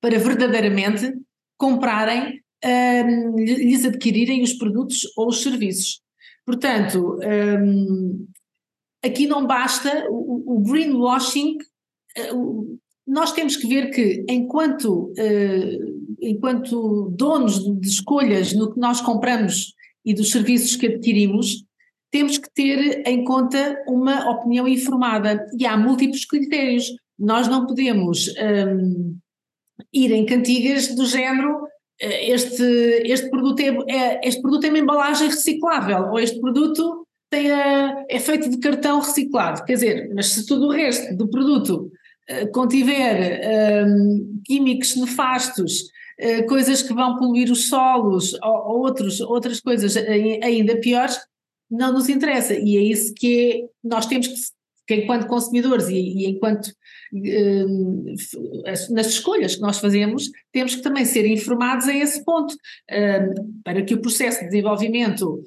para 0.00 0.18
verdadeiramente 0.18 1.12
comprarem, 1.56 2.40
um, 2.64 3.36
lhes 3.36 3.84
adquirirem 3.84 4.42
os 4.42 4.54
produtos 4.54 5.00
ou 5.16 5.28
os 5.28 5.42
serviços. 5.42 6.00
Portanto, 6.44 7.18
um, 7.22 8.26
aqui 9.04 9.26
não 9.26 9.46
basta 9.46 10.06
o, 10.08 10.56
o 10.56 10.60
greenwashing, 10.60 11.58
eh, 12.16 12.32
nós 13.06 13.32
temos 13.32 13.56
que 13.56 13.66
ver 13.66 13.90
que 13.90 14.24
enquanto, 14.28 15.12
eh, 15.16 15.78
enquanto 16.20 17.10
donos 17.16 17.58
de 17.80 17.88
escolhas 17.88 18.52
no 18.52 18.72
que 18.72 18.80
nós 18.80 19.00
compramos 19.00 19.74
e 20.04 20.14
dos 20.14 20.30
serviços 20.30 20.76
que 20.76 20.86
adquirimos, 20.86 21.64
temos 22.10 22.38
que 22.38 22.48
ter 22.52 23.06
em 23.06 23.24
conta 23.24 23.82
uma 23.86 24.30
opinião 24.30 24.66
informada 24.66 25.44
e 25.58 25.66
há 25.66 25.76
múltiplos 25.76 26.24
critérios. 26.24 26.90
Nós 27.18 27.48
não 27.48 27.66
podemos 27.66 28.28
um, 28.28 29.16
ir 29.92 30.12
em 30.12 30.26
cantigas 30.26 30.94
do 30.94 31.06
género 31.06 31.66
eh, 32.00 32.30
este, 32.30 32.62
este, 33.04 33.28
produto 33.28 33.60
é, 33.60 33.76
é, 33.88 34.20
este 34.24 34.40
produto 34.40 34.64
é 34.64 34.68
uma 34.70 34.78
embalagem 34.78 35.28
reciclável 35.28 36.08
ou 36.10 36.18
este 36.18 36.40
produto 36.40 37.06
tem 37.30 37.50
a, 37.50 38.04
é 38.08 38.18
feito 38.18 38.50
de 38.50 38.58
cartão 38.58 38.98
reciclado, 38.98 39.64
quer 39.64 39.74
dizer, 39.74 40.10
mas 40.14 40.26
se 40.28 40.46
todo 40.46 40.66
o 40.66 40.70
resto 40.70 41.16
do 41.16 41.28
produto 41.28 41.90
uh, 42.28 42.50
contiver 42.52 43.86
um, 43.86 44.40
químicos 44.44 44.96
nefastos, 44.96 45.82
uh, 46.20 46.46
coisas 46.48 46.82
que 46.82 46.92
vão 46.92 47.16
poluir 47.16 47.52
os 47.52 47.68
solos 47.68 48.34
ou, 48.42 48.50
ou 48.50 48.78
outros, 48.80 49.20
outras 49.20 49.60
coisas 49.60 49.96
ainda 49.96 50.80
piores, 50.80 51.18
não 51.70 51.92
nos 51.92 52.08
interessa. 52.08 52.54
E 52.54 52.76
é 52.76 52.80
isso 52.80 53.14
que 53.14 53.50
é, 53.50 53.68
nós 53.84 54.06
temos 54.06 54.26
que, 54.26 54.34
que 54.90 54.94
enquanto 54.96 55.28
consumidores 55.28 55.88
e, 55.88 55.94
e 55.94 56.26
enquanto 56.26 56.72
um, 57.12 58.12
nas 58.90 59.06
escolhas 59.06 59.54
que 59.54 59.60
nós 59.60 59.78
fazemos, 59.78 60.28
temos 60.50 60.74
que 60.74 60.82
também 60.82 61.04
ser 61.04 61.24
informados 61.26 61.86
a 61.86 61.94
esse 61.94 62.24
ponto, 62.24 62.52
um, 62.52 63.60
para 63.62 63.82
que 63.82 63.94
o 63.94 64.00
processo 64.00 64.40
de 64.40 64.46
desenvolvimento 64.46 65.44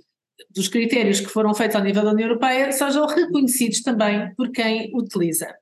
dos 0.56 0.70
critérios 0.70 1.20
que 1.20 1.28
foram 1.28 1.54
feitos 1.54 1.76
ao 1.76 1.84
nível 1.84 2.06
da 2.06 2.12
União 2.12 2.30
Europeia 2.30 2.72
sejam 2.72 3.06
reconhecidos 3.06 3.82
também 3.82 4.34
por 4.36 4.50
quem 4.50 4.90
utiliza. 4.96 5.54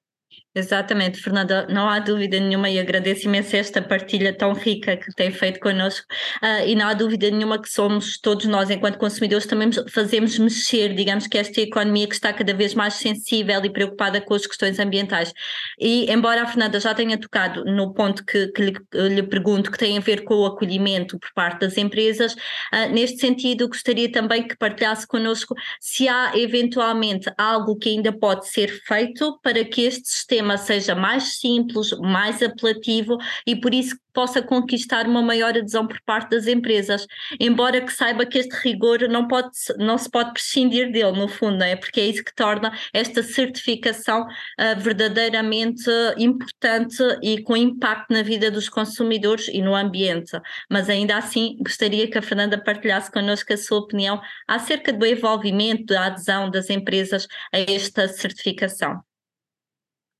Exatamente, 0.53 1.21
Fernanda, 1.21 1.65
não 1.69 1.87
há 1.87 1.97
dúvida 1.99 2.37
nenhuma 2.37 2.69
e 2.69 2.77
agradeço 2.77 3.25
imenso 3.25 3.55
esta 3.55 3.81
partilha 3.81 4.33
tão 4.33 4.51
rica 4.51 4.97
que 4.97 5.09
tem 5.15 5.31
feito 5.31 5.61
connosco 5.61 6.05
uh, 6.43 6.67
e 6.67 6.75
não 6.75 6.87
há 6.87 6.93
dúvida 6.93 7.31
nenhuma 7.31 7.57
que 7.61 7.69
somos 7.69 8.19
todos 8.19 8.45
nós, 8.47 8.69
enquanto 8.69 8.97
consumidores, 8.97 9.45
também 9.45 9.69
fazemos 9.89 10.37
mexer, 10.37 10.93
digamos 10.93 11.25
que 11.25 11.37
esta 11.37 11.61
economia 11.61 12.05
que 12.05 12.15
está 12.15 12.33
cada 12.33 12.53
vez 12.53 12.73
mais 12.73 12.95
sensível 12.95 13.63
e 13.63 13.69
preocupada 13.69 14.19
com 14.19 14.33
as 14.33 14.45
questões 14.45 14.77
ambientais. 14.77 15.31
E 15.79 16.11
embora 16.11 16.41
a 16.41 16.45
Fernanda 16.45 16.81
já 16.81 16.93
tenha 16.93 17.17
tocado 17.17 17.63
no 17.63 17.93
ponto 17.93 18.25
que, 18.25 18.47
que 18.47 18.61
lhe, 18.61 18.73
lhe, 18.93 19.23
pergunto, 19.23 19.71
que 19.71 19.77
tem 19.77 19.97
a 19.97 20.01
ver 20.01 20.25
com 20.25 20.35
o 20.35 20.45
acolhimento 20.45 21.17
por 21.17 21.31
parte 21.33 21.61
das 21.61 21.77
empresas, 21.77 22.33
uh, 22.33 22.91
neste 22.91 23.21
sentido 23.21 23.69
gostaria 23.69 24.11
também 24.11 24.45
que 24.45 24.57
partilhasse 24.57 25.07
connosco 25.07 25.55
se 25.79 26.09
há 26.09 26.33
eventualmente 26.35 27.31
algo 27.37 27.77
que 27.77 27.87
ainda 27.87 28.11
pode 28.11 28.49
ser 28.49 28.67
feito 28.85 29.39
para 29.41 29.63
que 29.63 29.83
este 29.83 30.09
sistema 30.09 30.40
sistema 30.41 30.57
seja 30.57 30.95
mais 30.95 31.39
simples, 31.39 31.91
mais 31.99 32.41
apelativo 32.41 33.17
e 33.45 33.55
por 33.55 33.73
isso 33.73 33.95
possa 34.13 34.41
conquistar 34.41 35.07
uma 35.07 35.21
maior 35.21 35.55
adesão 35.55 35.87
por 35.87 36.01
parte 36.01 36.31
das 36.31 36.45
empresas, 36.45 37.07
embora 37.39 37.79
que 37.79 37.93
saiba 37.93 38.25
que 38.25 38.37
este 38.37 38.53
rigor 38.57 39.07
não, 39.07 39.25
pode, 39.25 39.49
não 39.77 39.97
se 39.97 40.09
pode 40.09 40.33
prescindir 40.33 40.91
dele, 40.91 41.13
no 41.13 41.29
fundo, 41.29 41.63
é? 41.63 41.77
porque 41.77 42.01
é 42.01 42.07
isso 42.07 42.23
que 42.23 42.35
torna 42.35 42.77
esta 42.93 43.23
certificação 43.23 44.23
uh, 44.23 44.79
verdadeiramente 44.79 45.89
importante 46.17 47.01
e 47.21 47.41
com 47.41 47.55
impacto 47.55 48.11
na 48.11 48.21
vida 48.21 48.51
dos 48.51 48.67
consumidores 48.67 49.47
e 49.47 49.61
no 49.61 49.75
ambiente. 49.75 50.31
Mas 50.69 50.89
ainda 50.89 51.15
assim, 51.15 51.55
gostaria 51.61 52.09
que 52.09 52.17
a 52.17 52.21
Fernanda 52.21 52.61
partilhasse 52.61 53.09
connosco 53.09 53.53
a 53.53 53.57
sua 53.57 53.79
opinião 53.79 54.19
acerca 54.45 54.91
do 54.91 55.05
envolvimento, 55.05 55.85
da 55.85 56.07
adesão 56.07 56.49
das 56.49 56.69
empresas 56.69 57.27
a 57.53 57.59
esta 57.59 58.09
certificação. 58.09 59.01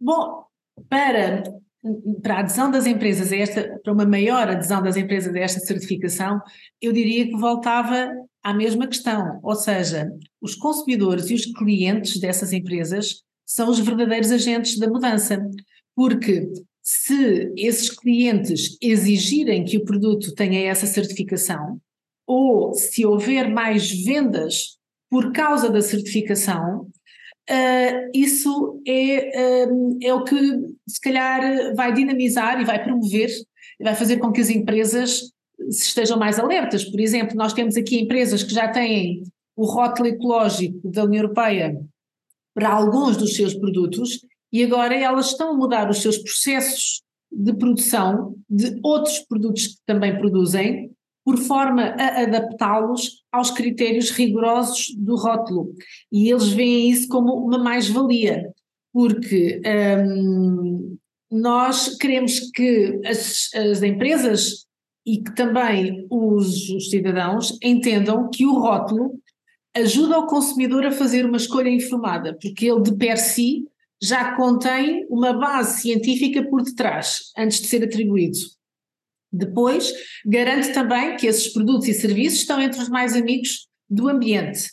Bom, 0.04 0.46
para, 0.90 1.44
para 2.24 2.38
a 2.38 2.40
adesão 2.40 2.72
das 2.72 2.88
empresas 2.88 3.32
a 3.32 3.36
esta, 3.36 3.80
para 3.84 3.94
uma 3.94 4.06
maior 4.06 4.50
adesão 4.50 4.82
das 4.82 4.98
empresas 4.98 5.36
a 5.36 5.40
esta 5.40 5.60
certificação, 5.60 6.42
eu 6.82 6.92
diria 6.92 7.28
que 7.28 7.38
voltava 7.38 8.12
à 8.42 8.52
mesma 8.52 8.88
questão, 8.88 9.40
ou 9.44 9.54
seja, 9.54 10.12
os 10.42 10.56
consumidores 10.56 11.30
e 11.30 11.36
os 11.36 11.46
clientes 11.46 12.20
dessas 12.20 12.52
empresas 12.52 13.22
são 13.46 13.70
os 13.70 13.78
verdadeiros 13.78 14.32
agentes 14.32 14.80
da 14.80 14.90
mudança, 14.90 15.40
porque 15.96 16.52
se 16.82 17.54
esses 17.56 17.92
clientes 17.92 18.78
exigirem 18.82 19.64
que 19.64 19.78
o 19.78 19.86
produto 19.86 20.34
tenha 20.34 20.68
essa 20.68 20.88
certificação, 20.88 21.80
ou 22.26 22.74
se 22.74 23.06
houver 23.06 23.48
mais 23.48 23.92
vendas 24.04 24.80
por 25.12 25.32
causa 25.32 25.70
da 25.70 25.82
certificação, 25.82 26.90
uh, 27.50 28.12
isso 28.14 28.82
é, 28.88 29.68
um, 29.68 29.98
é 30.02 30.14
o 30.14 30.24
que 30.24 30.36
se 30.88 31.00
calhar 31.02 31.74
vai 31.76 31.94
dinamizar 31.94 32.62
e 32.62 32.66
vai 32.66 32.84
promover, 32.84 33.30
e 33.80 33.84
vai 33.84 33.96
fazer 33.96 34.18
com 34.18 34.32
que 34.32 34.42
as 34.42 34.50
empresas 34.50 35.32
estejam 35.70 36.18
mais 36.18 36.40
alertas. 36.40 36.86
Por 36.86 37.00
exemplo, 37.00 37.36
nós 37.36 37.54
temos 37.54 37.76
aqui 37.76 38.00
empresas 38.00 38.44
que 38.44 38.54
já 38.54 38.68
têm 38.68 39.24
o 39.56 39.66
rótulo 39.66 40.08
ecológico 40.08 40.90
da 40.90 41.04
União 41.04 41.24
Europeia 41.24 41.80
para 42.54 42.70
alguns 42.70 43.18
dos 43.18 43.36
seus 43.36 43.54
produtos 43.54 44.26
e 44.52 44.64
agora 44.64 44.96
elas 44.96 45.28
estão 45.28 45.52
a 45.52 45.58
mudar 45.58 45.90
os 45.90 46.02
seus 46.02 46.18
processos 46.18 47.02
de 47.32 47.54
produção 47.54 48.36
de 48.50 48.78
outros 48.84 49.20
produtos 49.20 49.68
que 49.68 49.76
também 49.86 50.18
produzem, 50.18 50.92
por 51.24 51.38
forma 51.38 51.84
a 51.98 52.24
adaptá-los 52.24 53.24
aos 53.32 53.52
critérios 53.52 54.10
rigorosos 54.12 54.88
do 54.98 55.16
rótulo. 55.16 55.74
E 56.12 56.30
eles 56.30 56.50
veem 56.50 56.90
isso 56.90 57.08
como 57.08 57.34
uma 57.34 57.60
mais-valia, 57.60 58.50
porque 58.92 59.62
hum, 59.66 60.98
nós 61.32 61.96
queremos 61.98 62.40
que 62.52 63.00
as, 63.06 63.50
as, 63.54 63.82
empresas 63.84 64.66
e 65.06 65.18
que 65.18 65.34
também 65.36 66.06
os, 66.10 66.70
os 66.70 66.90
cidadãos 66.90 67.58
entendam 67.64 68.30
que 68.30 68.46
o 68.46 68.60
rótulo 68.60 69.20
ajuda 69.76 70.20
o 70.20 70.28
consumidor 70.28 70.86
a 70.86 70.92
fazer 70.92 71.26
uma 71.26 71.38
escolha 71.38 71.70
informada, 71.70 72.38
porque 72.42 72.70
ele 72.70 72.82
de 72.82 72.96
per 72.98 73.18
si 73.18 73.66
já 74.02 74.36
contém 74.36 75.06
uma 75.10 75.32
base 75.32 75.82
científica 75.82 76.44
por 76.50 76.64
detrás, 76.64 77.32
antes 77.38 77.62
de 77.62 77.68
ser 77.68 77.84
atribuído. 77.84 78.38
Depois, 79.32 79.94
garante 80.26 80.74
também 80.74 81.16
que 81.16 81.28
esses 81.28 81.52
produtos 81.54 81.88
e 81.88 81.94
serviços 81.94 82.40
estão 82.40 82.62
entre 82.62 82.82
os 82.82 82.90
mais 82.90 83.16
amigos 83.16 83.68
do 83.90 84.10
ambiente. 84.10 84.70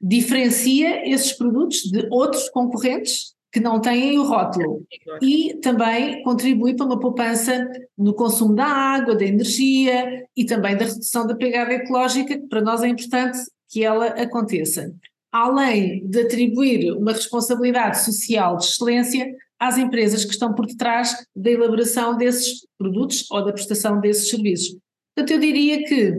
Diferencia 0.00 1.08
esses 1.08 1.32
produtos 1.32 1.82
de 1.82 2.06
outros 2.10 2.48
concorrentes 2.50 3.34
que 3.50 3.60
não 3.60 3.80
têm 3.80 4.18
o 4.18 4.24
rótulo 4.24 4.84
e 5.22 5.54
também 5.62 6.22
contribui 6.22 6.74
para 6.76 6.86
uma 6.86 7.00
poupança 7.00 7.66
no 7.96 8.14
consumo 8.14 8.54
da 8.54 8.66
água, 8.66 9.16
da 9.16 9.24
energia 9.24 10.26
e 10.36 10.44
também 10.44 10.76
da 10.76 10.84
redução 10.84 11.26
da 11.26 11.34
pegada 11.34 11.72
ecológica, 11.72 12.38
que 12.38 12.46
para 12.46 12.60
nós 12.60 12.82
é 12.82 12.88
importante 12.88 13.38
que 13.68 13.82
ela 13.82 14.06
aconteça 14.06 14.92
além 15.32 16.06
de 16.08 16.22
atribuir 16.22 16.92
uma 16.92 17.12
responsabilidade 17.12 18.02
social 18.02 18.56
de 18.56 18.64
excelência 18.64 19.34
às 19.58 19.76
empresas 19.76 20.24
que 20.24 20.32
estão 20.32 20.54
por 20.54 20.66
detrás 20.66 21.14
da 21.34 21.50
elaboração 21.50 22.16
desses 22.16 22.66
produtos 22.78 23.26
ou 23.30 23.44
da 23.44 23.52
prestação 23.52 24.00
desses 24.00 24.30
serviços. 24.30 24.76
Portanto, 25.14 25.32
eu 25.32 25.40
diria 25.40 25.84
que 25.84 26.14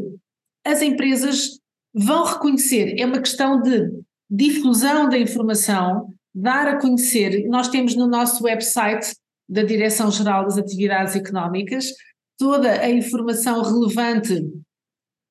as 0.65 0.81
empresas 0.81 1.59
vão 1.93 2.25
reconhecer, 2.25 2.99
é 2.99 3.05
uma 3.05 3.19
questão 3.19 3.61
de 3.61 3.89
difusão 4.29 5.09
da 5.09 5.17
informação, 5.17 6.13
dar 6.35 6.67
a 6.67 6.79
conhecer. 6.79 7.47
Nós 7.47 7.69
temos 7.69 7.95
no 7.95 8.07
nosso 8.07 8.43
website 8.43 9.15
da 9.47 9.63
Direção-Geral 9.63 10.43
das 10.43 10.57
Atividades 10.57 11.15
Económicas 11.15 11.93
toda 12.37 12.71
a 12.71 12.89
informação 12.89 13.61
relevante 13.61 14.41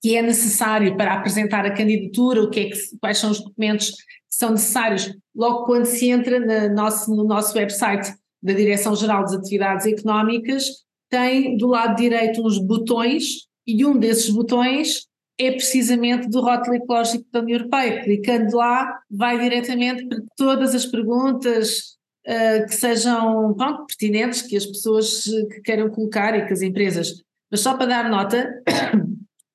que 0.01 0.17
é 0.17 0.23
necessário 0.23 0.97
para 0.97 1.15
apresentar 1.15 1.67
a 1.67 1.75
candidatura, 1.75 2.43
o 2.43 2.51
que 2.51 2.61
é 2.61 2.71
que, 2.71 2.79
quais 3.01 3.19
são 3.19 3.31
os 3.31 3.43
documentos 3.43 3.91
que 3.91 4.37
são 4.37 4.51
necessários, 4.51 5.13
logo 5.35 5.65
quando 5.65 5.87
se 5.87 6.09
entra 6.09 6.39
no 6.39 6.75
nosso, 6.75 7.15
no 7.15 7.25
nosso 7.25 7.57
website 7.57 8.13
da 8.43 8.53
Direção-Geral 8.53 9.23
das 9.23 9.35
Atividades 9.35 9.87
Económicas, 9.87 10.65
tem 11.11 11.57
do 11.57 11.67
lado 11.67 11.97
direito 11.97 12.47
uns 12.47 12.59
botões 12.59 13.49
e 13.67 13.85
um 13.85 13.99
desses 13.99 14.31
botões 14.31 15.09
é 15.39 15.53
precisamente 15.53 16.29
do 16.29 16.41
rótulo 16.41 16.77
ecológico 16.77 17.25
da 17.33 17.41
União 17.41 17.59
Europeia. 17.59 18.03
Clicando 18.03 18.57
lá, 18.57 19.01
vai 19.09 19.39
diretamente 19.39 20.07
para 20.07 20.19
todas 20.37 20.75
as 20.75 20.85
perguntas 20.85 21.97
uh, 22.27 22.67
que 22.67 22.75
sejam 22.75 23.55
pronto, 23.55 23.87
pertinentes, 23.87 24.43
que 24.43 24.57
as 24.57 24.67
pessoas 24.67 25.23
que 25.25 25.61
queiram 25.63 25.91
colocar 25.91 26.37
e 26.37 26.45
que 26.45 26.53
as 26.53 26.61
empresas. 26.61 27.23
Mas 27.51 27.61
só 27.61 27.75
para 27.75 27.87
dar 27.87 28.11
nota, 28.11 28.53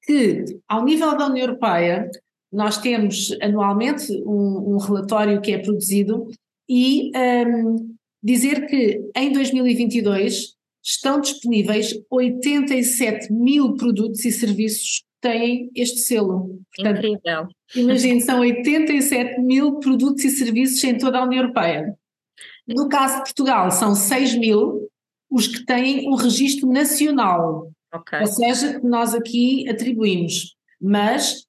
que, 0.04 0.46
ao 0.68 0.84
nível 0.84 1.18
da 1.18 1.28
União 1.28 1.48
Europeia, 1.48 2.10
nós 2.52 2.78
temos 2.78 3.36
anualmente 3.42 4.12
um, 4.26 4.76
um 4.76 4.78
relatório 4.78 5.42
que 5.42 5.52
é 5.52 5.58
produzido 5.58 6.28
e 6.70 7.12
um, 7.18 7.96
dizer 8.22 8.68
que 8.68 9.02
em 9.16 9.32
2022 9.32 10.54
estão 10.84 11.20
disponíveis 11.20 11.94
87 12.12 13.32
mil 13.32 13.76
produtos 13.76 14.24
e 14.26 14.32
serviços 14.32 15.00
que 15.00 15.30
têm 15.30 15.72
este 15.76 16.00
selo. 16.00 16.60
Portanto, 16.76 17.06
Incrível. 17.06 17.48
Imagine, 17.76 18.22
são 18.22 18.40
87 18.42 19.42
mil 19.42 19.80
produtos 19.80 20.24
e 20.24 20.30
serviços 20.30 20.84
em 20.84 20.98
toda 20.98 21.20
a 21.20 21.24
União 21.24 21.42
Europeia. 21.44 21.96
No 22.68 22.88
caso 22.88 23.16
de 23.16 23.24
Portugal, 23.24 23.72
são 23.72 23.96
6 23.96 24.36
mil 24.36 24.90
os 25.30 25.48
que 25.48 25.66
têm 25.66 26.08
um 26.08 26.16
registro 26.16 26.70
nacional. 26.70 27.72
Okay. 27.94 28.22
Ou 28.22 28.28
seja, 28.28 28.80
nós 28.84 29.14
aqui 29.14 29.70
atribuímos. 29.70 30.56
Mas, 30.82 31.46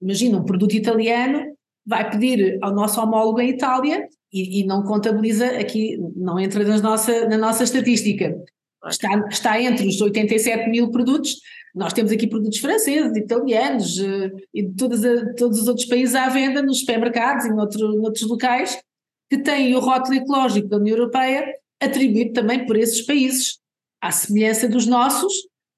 imagina, 0.00 0.38
um 0.38 0.44
produto 0.44 0.74
italiano 0.74 1.56
vai 1.86 2.10
pedir 2.10 2.58
ao 2.62 2.74
nosso 2.74 3.00
homólogo 3.00 3.40
em 3.40 3.50
Itália 3.50 4.08
e, 4.32 4.60
e 4.60 4.66
não 4.66 4.82
contabiliza 4.82 5.46
aqui, 5.58 5.96
não 6.14 6.38
entra 6.38 6.64
nas 6.64 6.82
nossa, 6.82 7.28
na 7.28 7.38
nossa 7.38 7.64
estatística. 7.64 8.36
Está, 8.86 9.26
está 9.28 9.60
entre 9.60 9.88
os 9.88 10.00
87 10.00 10.68
mil 10.68 10.90
produtos, 10.90 11.36
nós 11.74 11.92
temos 11.92 12.12
aqui 12.12 12.26
produtos 12.26 12.58
franceses, 12.58 13.16
italianos 13.16 13.98
uh, 13.98 14.30
e 14.54 14.62
de 14.62 14.74
todas 14.74 15.04
a, 15.04 15.34
todos 15.34 15.60
os 15.60 15.68
outros 15.68 15.86
países 15.86 16.14
à 16.14 16.28
venda 16.28 16.62
nos 16.62 16.80
supermercados 16.80 17.46
e 17.46 17.50
noutro, 17.50 17.92
noutros 17.96 18.28
locais 18.28 18.78
que 19.28 19.38
têm 19.38 19.74
o 19.74 19.80
rótulo 19.80 20.16
ecológico 20.16 20.68
da 20.68 20.76
União 20.76 20.96
Europeia 20.96 21.52
atribuído 21.80 22.32
também 22.32 22.64
por 22.64 22.76
esses 22.76 23.02
países, 23.02 23.58
à 24.00 24.10
semelhança 24.10 24.68
dos 24.68 24.86
nossos, 24.86 25.32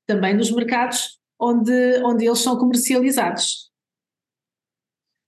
também 0.08 0.34
nos 0.34 0.50
mercados 0.50 1.20
onde, 1.38 2.02
onde 2.02 2.26
eles 2.26 2.38
são 2.40 2.58
comercializados. 2.58 3.70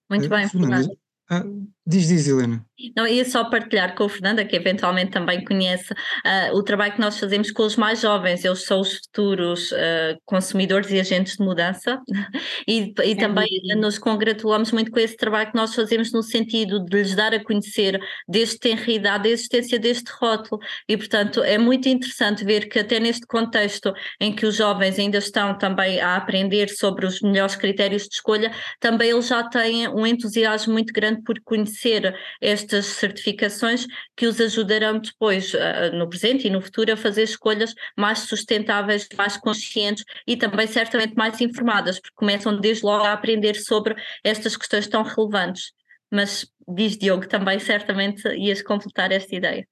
Muito 0.08 0.28
bem, 0.28 0.48
Fernando. 0.48 0.98
Ah, 1.30 1.44
diz, 1.90 2.08
diz, 2.08 2.28
Helena. 2.28 2.64
Não, 2.96 3.06
ia 3.06 3.24
só 3.24 3.44
partilhar 3.44 3.94
com 3.94 4.04
a 4.04 4.08
Fernanda, 4.08 4.44
que 4.44 4.56
eventualmente 4.56 5.10
também 5.10 5.44
conhece 5.44 5.92
uh, 5.92 6.56
o 6.56 6.62
trabalho 6.62 6.94
que 6.94 7.00
nós 7.00 7.18
fazemos 7.18 7.50
com 7.50 7.62
os 7.64 7.76
mais 7.76 8.00
jovens, 8.00 8.44
eles 8.44 8.64
são 8.64 8.80
os 8.80 8.94
futuros 8.94 9.70
uh, 9.72 10.18
consumidores 10.24 10.90
e 10.90 10.98
agentes 10.98 11.36
de 11.36 11.44
mudança, 11.44 12.00
e, 12.66 12.94
e 13.04 13.14
também 13.16 13.48
nos 13.76 13.98
congratulamos 13.98 14.72
muito 14.72 14.90
com 14.90 14.98
esse 14.98 15.16
trabalho 15.16 15.50
que 15.50 15.56
nós 15.56 15.74
fazemos 15.74 16.12
no 16.12 16.22
sentido 16.22 16.82
de 16.84 16.96
lhes 16.96 17.14
dar 17.14 17.34
a 17.34 17.42
conhecer 17.42 18.00
desde 18.26 18.58
tenra 18.58 18.90
idade 18.90 19.28
a 19.28 19.32
existência 19.32 19.78
deste 19.78 20.10
rótulo, 20.12 20.60
e 20.88 20.96
portanto 20.96 21.42
é 21.42 21.58
muito 21.58 21.88
interessante 21.88 22.44
ver 22.44 22.68
que 22.68 22.78
até 22.78 22.98
neste 22.98 23.26
contexto 23.26 23.92
em 24.18 24.34
que 24.34 24.46
os 24.46 24.56
jovens 24.56 24.98
ainda 24.98 25.18
estão 25.18 25.56
também 25.58 26.00
a 26.00 26.16
aprender 26.16 26.68
sobre 26.70 27.04
os 27.04 27.20
melhores 27.20 27.56
critérios 27.56 28.04
de 28.04 28.14
escolha, 28.14 28.50
também 28.78 29.10
eles 29.10 29.28
já 29.28 29.42
têm 29.42 29.88
um 29.88 30.06
entusiasmo 30.06 30.72
muito 30.72 30.92
grande 30.92 31.22
por 31.22 31.38
conhecer 31.44 31.79
este 31.88 32.14
estas 32.40 32.86
certificações 32.86 33.86
que 34.16 34.26
os 34.26 34.40
ajudarão 34.40 34.98
depois, 34.98 35.54
uh, 35.54 35.96
no 35.96 36.08
presente 36.08 36.46
e 36.46 36.50
no 36.50 36.60
futuro, 36.60 36.92
a 36.92 36.96
fazer 36.96 37.22
escolhas 37.22 37.74
mais 37.96 38.20
sustentáveis, 38.20 39.08
mais 39.16 39.36
conscientes 39.36 40.04
e 40.26 40.36
também 40.36 40.66
certamente 40.66 41.14
mais 41.14 41.40
informadas, 41.40 42.00
porque 42.00 42.14
começam 42.16 42.58
desde 42.58 42.84
logo 42.84 43.04
a 43.04 43.12
aprender 43.12 43.54
sobre 43.54 43.94
estas 44.24 44.56
questões 44.56 44.86
tão 44.86 45.02
relevantes. 45.02 45.72
Mas 46.10 46.46
diz 46.68 46.98
Diogo, 46.98 47.26
também 47.26 47.58
certamente 47.58 48.28
ias 48.28 48.62
completar 48.62 49.12
esta 49.12 49.34
ideia. 49.34 49.66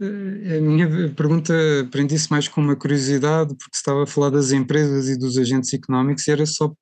Eh, 0.00 0.58
a 0.58 0.60
minha 0.60 1.14
pergunta 1.14 1.54
prendi-se 1.90 2.30
mais 2.30 2.48
com 2.48 2.60
uma 2.60 2.76
curiosidade, 2.76 3.54
porque 3.56 3.76
estava 3.76 4.02
a 4.02 4.06
falar 4.06 4.30
das 4.30 4.50
empresas 4.50 5.08
e 5.08 5.18
dos 5.18 5.38
agentes 5.38 5.72
económicos, 5.72 6.26
e 6.26 6.32
era 6.32 6.44
só 6.44 6.72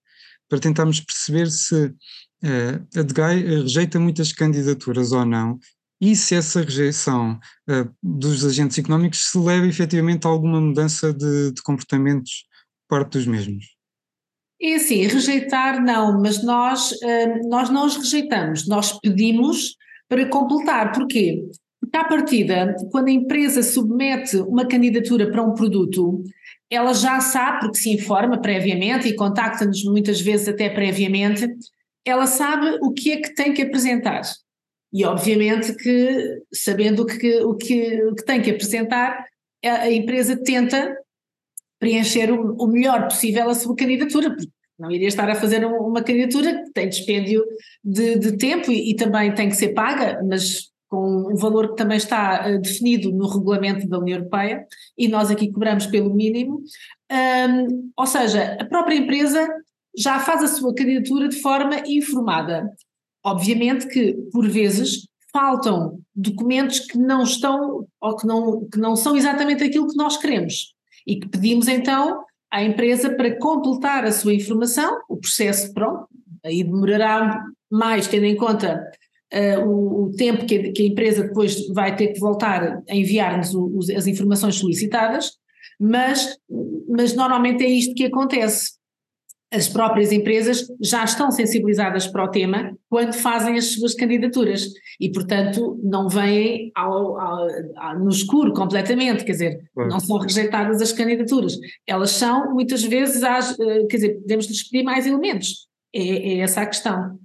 para 0.49 0.59
tentarmos 0.59 1.01
perceber 1.01 1.47
se 1.51 1.95
a 2.43 3.03
DGAI 3.03 3.41
rejeita 3.43 3.99
muitas 3.99 4.33
candidaturas 4.33 5.13
ou 5.13 5.25
não, 5.25 5.59
e 6.01 6.17
se 6.17 6.35
essa 6.35 6.63
rejeição 6.63 7.39
uh, 7.69 7.91
dos 8.03 8.45
agentes 8.45 8.79
económicos 8.79 9.31
se 9.31 9.39
leva 9.39 9.67
efetivamente 9.67 10.27
a 10.27 10.31
alguma 10.31 10.61
mudança 10.61 11.13
de, 11.13 11.53
de 11.53 11.63
comportamentos 11.63 12.45
por 12.89 13.01
parte 13.01 13.13
dos 13.13 13.27
mesmos. 13.27 13.65
É 14.63 14.75
assim, 14.75 15.07
rejeitar 15.07 15.83
não, 15.83 16.21
mas 16.21 16.43
nós, 16.45 16.91
nós 17.49 17.71
não 17.71 17.87
os 17.87 17.97
rejeitamos, 17.97 18.69
nós 18.69 18.99
pedimos 19.01 19.75
para 20.07 20.29
completar. 20.29 20.93
Porquê? 20.93 21.47
Porque 21.81 21.97
à 21.97 22.05
partida, 22.05 22.77
quando 22.91 23.09
a 23.09 23.13
empresa 23.13 23.63
submete 23.63 24.37
uma 24.37 24.67
candidatura 24.67 25.31
para 25.31 25.43
um 25.43 25.55
produto, 25.55 26.23
ela 26.69 26.93
já 26.93 27.19
sabe, 27.21 27.61
porque 27.61 27.79
se 27.79 27.91
informa 27.91 28.39
previamente 28.39 29.09
e 29.09 29.17
contacta-nos 29.17 29.83
muitas 29.85 30.21
vezes 30.21 30.47
até 30.47 30.69
previamente, 30.69 31.49
ela 32.05 32.27
sabe 32.27 32.79
o 32.83 32.93
que 32.93 33.13
é 33.13 33.21
que 33.21 33.35
tem 33.35 33.53
que 33.53 33.63
apresentar. 33.63 34.23
E 34.93 35.05
obviamente 35.05 35.75
que, 35.77 36.43
sabendo 36.53 37.03
o 37.03 37.07
que, 37.07 37.41
o 37.43 37.55
que, 37.55 38.03
o 38.05 38.15
que 38.15 38.25
tem 38.25 38.43
que 38.43 38.51
apresentar, 38.51 39.25
a, 39.65 39.83
a 39.83 39.93
empresa 39.93 40.37
tenta 40.37 40.97
preencher 41.79 42.31
o, 42.33 42.57
o, 42.57 42.67
melhor 42.67 43.05
possível 43.05 43.49
a 43.49 43.55
sua 43.55 43.75
candidatura, 43.77 44.31
porque 44.31 44.49
não 44.79 44.91
iria 44.91 45.09
estar 45.09 45.29
a 45.29 45.35
fazer 45.35 45.65
uma 45.65 46.03
candidatura 46.03 46.65
que 46.65 46.73
tem 46.73 46.89
dispêndio 46.89 47.45
de, 47.85 48.19
de 48.19 48.37
tempo 48.37 48.71
e, 48.71 48.91
e, 48.91 48.97
também 48.97 49.35
tem 49.35 49.49
que 49.49 49.57
ser 49.57 49.75
paga, 49.75 50.21
mas 50.27 50.71
com 50.89 51.33
um 51.33 51.37
valor 51.37 51.71
que 51.71 51.77
também 51.77 51.97
está 51.97 52.47
uh, 52.49 52.61
definido 52.61 53.13
no 53.13 53.29
regulamento 53.29 53.89
da 53.89 53.99
União 53.99 54.19
Europeia 54.19 54.67
e 54.99 55.07
nós 55.07 55.31
aqui 55.31 55.51
cobramos 55.53 55.87
pelo 55.87 56.13
mínimo. 56.13 56.63
Um, 57.11 57.91
ou 57.97 58.07
seja, 58.07 58.57
a 58.61 58.65
própria 58.65 58.97
empresa 58.97 59.49
já 59.97 60.19
faz 60.21 60.43
a 60.43 60.49
sua 60.49 60.75
candidatura 60.75 61.29
de 61.29 61.41
forma 61.41 61.83
informada. 61.87 62.71
Obviamente 63.25 63.87
que, 63.87 64.15
por 64.33 64.49
vezes, 64.49 65.07
faltam 65.33 66.01
documentos 66.15 66.81
que 66.81 66.99
não 66.99 67.23
estão 67.23 67.87
ou 68.01 68.17
que 68.17 68.27
não, 68.27 68.69
que 68.69 68.79
não 68.79 68.97
são 68.97 69.17
exatamente 69.17 69.63
aquilo 69.63 69.89
que 69.89 69.97
nós 69.97 70.17
queremos 70.17 70.75
e 71.07 71.19
que 71.19 71.29
pedimos 71.29 71.69
então 71.69 72.25
à 72.51 72.63
empresa 72.63 73.15
para 73.15 73.39
completar 73.39 74.05
a 74.05 74.13
sua 74.13 74.35
informação, 74.35 74.99
o 75.09 75.17
processo, 75.17 75.73
pronto, 75.73 76.09
aí 76.45 76.65
demorará 76.65 77.45
mais, 77.71 78.09
tendo 78.09 78.25
em 78.25 78.37
conta 78.37 78.83
uh, 79.33 79.69
o, 79.69 80.05
o, 80.05 80.13
tempo 80.13 80.45
que 80.47 80.57
a, 80.57 80.73
que 80.73 80.83
a, 80.83 80.87
empresa 80.87 81.23
depois 81.23 81.67
vai 81.69 81.95
ter 81.95 82.09
que 82.09 82.19
voltar 82.19 82.83
a 82.89 82.95
enviar-nos 82.95 83.55
as 83.91 84.07
informações 84.07 84.57
solicitadas, 84.57 85.33
mas, 85.79 86.37
mas 86.89 87.15
normalmente 87.15 87.65
é 87.65 87.69
isto 87.69 87.95
que 87.95 88.05
acontece 88.05 88.80
as 89.53 89.69
próprias 89.69 90.13
empresas 90.13 90.67
já 90.81 91.03
estão 91.03 91.31
sensibilizadas 91.31 92.07
para 92.07 92.25
o 92.25 92.29
tema 92.29 92.77
quando 92.89 93.15
fazem 93.15 93.59
as 93.59 93.73
suas 93.73 93.95
candidaturas 93.95 94.69
e, 95.01 95.11
portanto, 95.11 95.79
não 95.83 96.09
vêm 96.09 96.71
ao, 96.75 97.19
ao, 97.19 97.49
ao, 97.77 97.99
no 97.99 98.11
escuro 98.11 98.53
completamente, 98.53 99.25
quer 99.25 99.33
dizer, 99.33 99.71
não 99.77 99.99
são 99.99 100.19
rejeitadas 100.19 100.81
as 100.81 100.93
candidaturas. 100.93 101.59
Elas 101.85 102.13
são, 102.13 102.55
muitas 102.55 102.83
vezes, 102.85 103.23
às, 103.25 103.59
eh, 103.59 103.87
quer 103.89 103.97
dizer, 103.97 104.21
podemos 104.21 104.47
lhes 104.47 104.69
pedir 104.69 104.85
mais 104.85 105.07
elementos. 105.07 105.69
É, 105.93 106.35
é 106.35 106.39
essa 106.39 106.61
a 106.61 106.67
questão. 106.67 107.19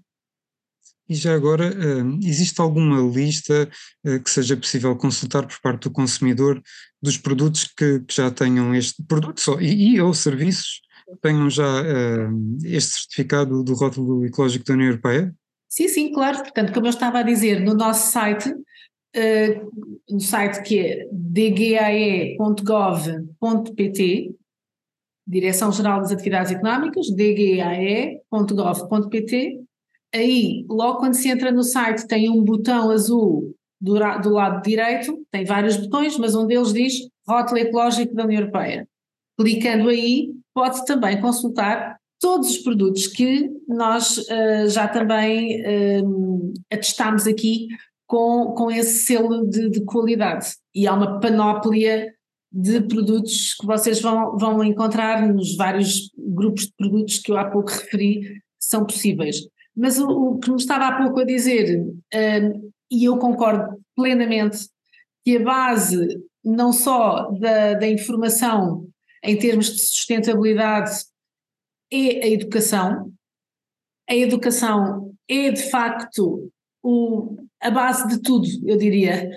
E 1.07 1.13
já 1.13 1.35
agora, 1.35 1.67
eh, 1.67 2.27
existe 2.27 2.59
alguma 2.59 2.99
lista 3.01 3.69
eh, 4.03 4.17
que 4.17 4.31
seja 4.31 4.57
possível 4.57 4.95
consultar 4.95 5.45
por 5.45 5.61
parte 5.61 5.83
do 5.83 5.91
consumidor 5.91 6.59
dos 6.99 7.17
produtos 7.17 7.65
que, 7.65 7.99
que 7.99 8.15
já 8.15 8.31
tenham 8.31 8.73
este 8.73 9.03
produto 9.03 9.61
e, 9.61 9.93
e 9.93 10.01
ou 10.01 10.11
serviços 10.15 10.84
tenham 11.21 11.49
já 11.49 11.81
uh, 11.81 12.57
este 12.63 12.99
certificado 12.99 13.63
do 13.63 13.73
rótulo 13.73 14.25
ecológico 14.25 14.65
da 14.65 14.73
União 14.73 14.89
Europeia? 14.89 15.33
Sim, 15.67 15.87
sim, 15.87 16.11
claro. 16.11 16.39
Portanto, 16.39 16.73
como 16.73 16.87
eu 16.87 16.91
estava 16.91 17.19
a 17.19 17.23
dizer, 17.23 17.59
no 17.61 17.73
nosso 17.73 18.11
site, 18.11 18.49
uh, 18.49 18.57
no 20.09 20.19
site 20.19 20.61
que 20.63 20.79
é 20.79 21.07
dgae.gov.pt, 21.11 22.35
Direção-Geral 25.27 26.01
das 26.01 26.11
Atividades 26.11 26.51
Económicas, 26.51 27.07
dgae.gov.pt, 27.15 28.29
aí, 30.13 30.65
logo 30.69 30.99
quando 30.99 31.15
se 31.15 31.29
entra 31.29 31.51
no 31.51 31.63
site, 31.63 32.07
tem 32.07 32.29
um 32.29 32.43
botão 32.43 32.91
azul 32.91 33.55
do, 33.81 33.95
do 34.21 34.29
lado 34.29 34.61
direito, 34.61 35.25
tem 35.31 35.43
vários 35.43 35.77
botões, 35.77 36.17
mas 36.17 36.35
um 36.35 36.45
deles 36.45 36.71
diz 36.71 36.93
Rótulo 37.27 37.57
Ecológico 37.59 38.13
da 38.13 38.23
União 38.23 38.41
Europeia. 38.41 38.87
Clicando 39.37 39.89
aí, 39.89 40.31
pode 40.55 40.85
também 40.85 41.19
consultar 41.19 41.97
todos 42.19 42.49
os 42.49 42.57
produtos 42.59 43.07
que 43.07 43.51
nós 43.67 44.17
uh, 44.17 44.69
já 44.69 44.87
também 44.87 45.61
uh, 45.61 46.53
atestamos 46.71 47.27
aqui 47.27 47.67
com, 48.07 48.53
com 48.57 48.71
esse 48.71 49.05
selo 49.05 49.45
de, 49.45 49.69
de, 49.69 49.83
qualidade. 49.83 50.47
E 50.73 50.87
há 50.87 50.93
uma 50.93 51.19
panóplia 51.19 52.13
de 52.51 52.81
produtos 52.81 53.53
que 53.55 53.65
vocês 53.65 54.01
vão, 54.01 54.37
vão 54.37 54.63
encontrar 54.63 55.27
nos 55.27 55.57
vários 55.57 56.09
grupos 56.17 56.67
de 56.67 56.73
produtos 56.77 57.19
que 57.19 57.31
eu 57.31 57.37
há 57.37 57.45
pouco 57.45 57.69
referi 57.69 58.21
que 58.21 58.39
são 58.59 58.85
possíveis. 58.85 59.37
Mas 59.75 59.99
o, 59.99 60.07
o 60.07 60.39
que 60.39 60.49
me 60.49 60.55
estava 60.55 60.87
há 60.87 60.97
pouco 61.03 61.19
a 61.19 61.25
dizer, 61.25 61.81
uh, 61.81 62.71
e 62.89 63.03
eu 63.03 63.17
concordo 63.17 63.77
plenamente, 63.93 64.69
que 65.25 65.35
a 65.35 65.43
base 65.43 66.07
não 66.43 66.71
só 66.71 67.29
da, 67.31 67.73
da 67.73 67.87
informação 67.87 68.87
em 69.25 69.37
termos 69.37 69.73
de 69.73 69.81
sustentabilidade 69.81 70.91
é 71.91 72.25
a 72.25 72.27
educação. 72.27 73.11
A 74.09 74.15
educação 74.15 75.13
é 75.27 75.51
de 75.51 75.69
facto 75.69 76.51
o, 76.83 77.35
a 77.59 77.71
base 77.71 78.07
de 78.07 78.21
tudo, 78.21 78.47
eu 78.65 78.77
diria. 78.77 79.29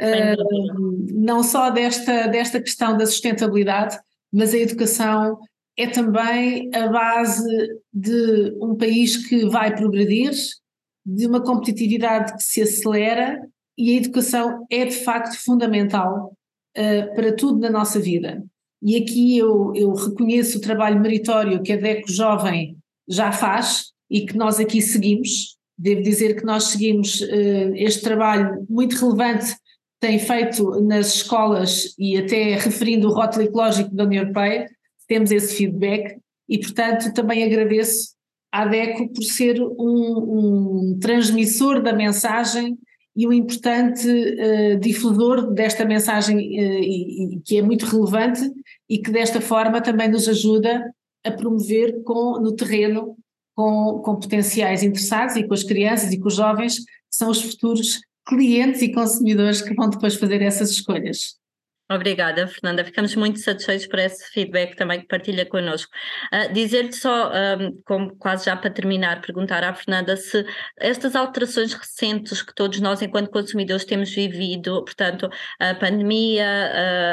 Uh, 0.00 1.06
não 1.14 1.42
só 1.42 1.70
desta, 1.70 2.26
desta 2.26 2.60
questão 2.60 2.96
da 2.96 3.06
sustentabilidade, 3.06 3.96
mas 4.32 4.52
a 4.52 4.58
educação 4.58 5.38
é 5.76 5.86
também 5.86 6.68
a 6.74 6.88
base 6.88 7.46
de 7.92 8.52
um 8.60 8.74
país 8.76 9.28
que 9.28 9.46
vai 9.46 9.74
progredir, 9.74 10.32
de 11.04 11.26
uma 11.26 11.40
competitividade 11.40 12.34
que 12.34 12.42
se 12.42 12.62
acelera 12.62 13.40
e 13.78 13.92
a 13.92 13.96
educação 13.98 14.66
é 14.70 14.84
de 14.86 14.96
facto 14.96 15.38
fundamental 15.44 16.36
uh, 16.76 17.14
para 17.14 17.36
tudo 17.36 17.60
na 17.60 17.70
nossa 17.70 18.00
vida. 18.00 18.42
E 18.86 18.96
aqui 18.96 19.36
eu, 19.36 19.72
eu 19.74 19.92
reconheço 19.92 20.58
o 20.58 20.60
trabalho 20.60 21.00
meritório 21.00 21.60
que 21.60 21.72
a 21.72 21.76
DECO 21.76 22.08
Jovem 22.08 22.76
já 23.08 23.32
faz 23.32 23.86
e 24.08 24.24
que 24.24 24.36
nós 24.36 24.60
aqui 24.60 24.80
seguimos. 24.80 25.56
Devo 25.76 26.02
dizer 26.02 26.36
que 26.36 26.44
nós 26.44 26.64
seguimos 26.64 27.20
uh, 27.20 27.74
este 27.74 28.02
trabalho 28.02 28.64
muito 28.70 28.94
relevante 28.94 29.56
tem 29.98 30.20
feito 30.20 30.80
nas 30.82 31.16
escolas 31.16 31.94
e 31.98 32.16
até 32.16 32.54
referindo 32.54 33.08
o 33.08 33.12
rótulo 33.12 33.44
ecológico 33.44 33.92
da 33.92 34.04
União 34.04 34.22
Europeia, 34.22 34.70
temos 35.08 35.32
esse 35.32 35.56
feedback 35.56 36.20
e, 36.48 36.56
portanto, 36.58 37.12
também 37.12 37.42
agradeço 37.42 38.14
à 38.52 38.66
DECO 38.66 39.12
por 39.12 39.24
ser 39.24 39.60
um, 39.60 40.92
um 40.92 40.98
transmissor 41.00 41.82
da 41.82 41.92
mensagem 41.92 42.78
e 43.16 43.26
um 43.26 43.32
importante 43.32 44.06
uh, 44.08 44.78
difusor 44.78 45.52
desta 45.52 45.84
mensagem 45.84 46.36
uh, 46.36 46.82
e, 46.82 47.36
e, 47.36 47.40
que 47.40 47.56
é 47.56 47.62
muito 47.62 47.86
relevante 47.86 48.42
e 48.88 48.98
que 48.98 49.10
desta 49.10 49.40
forma 49.40 49.80
também 49.80 50.08
nos 50.08 50.28
ajuda 50.28 50.92
a 51.24 51.32
promover 51.32 52.02
com, 52.04 52.38
no 52.40 52.54
terreno 52.54 53.16
com, 53.54 54.02
com 54.04 54.16
potenciais 54.16 54.82
interessados 54.82 55.34
e 55.36 55.44
com 55.44 55.54
as 55.54 55.62
crianças 55.62 56.12
e 56.12 56.20
com 56.20 56.28
os 56.28 56.36
jovens, 56.36 56.78
que 56.78 56.84
são 57.10 57.30
os 57.30 57.40
futuros 57.40 58.00
clientes 58.28 58.82
e 58.82 58.92
consumidores 58.92 59.62
que 59.62 59.74
vão 59.74 59.88
depois 59.88 60.14
fazer 60.16 60.42
essas 60.42 60.70
escolhas. 60.70 61.36
Obrigada, 61.88 62.48
Fernanda. 62.48 62.84
Ficamos 62.84 63.14
muito 63.14 63.38
satisfeitos 63.38 63.86
por 63.86 64.00
esse 64.00 64.28
feedback 64.32 64.74
também 64.74 65.00
que 65.00 65.06
partilha 65.06 65.46
connosco. 65.46 65.92
Uh, 66.32 66.52
Dizer-te 66.52 66.96
só, 66.96 67.30
um, 67.30 67.80
como 67.84 68.16
quase 68.16 68.46
já 68.46 68.56
para 68.56 68.70
terminar, 68.70 69.20
perguntar 69.20 69.62
à 69.62 69.72
Fernanda 69.72 70.16
se 70.16 70.44
estas 70.80 71.14
alterações 71.14 71.72
recentes 71.72 72.42
que 72.42 72.52
todos 72.52 72.80
nós, 72.80 73.02
enquanto 73.02 73.30
consumidores, 73.30 73.84
temos 73.84 74.12
vivido, 74.12 74.84
portanto, 74.84 75.30
a 75.60 75.76
pandemia, 75.76 76.44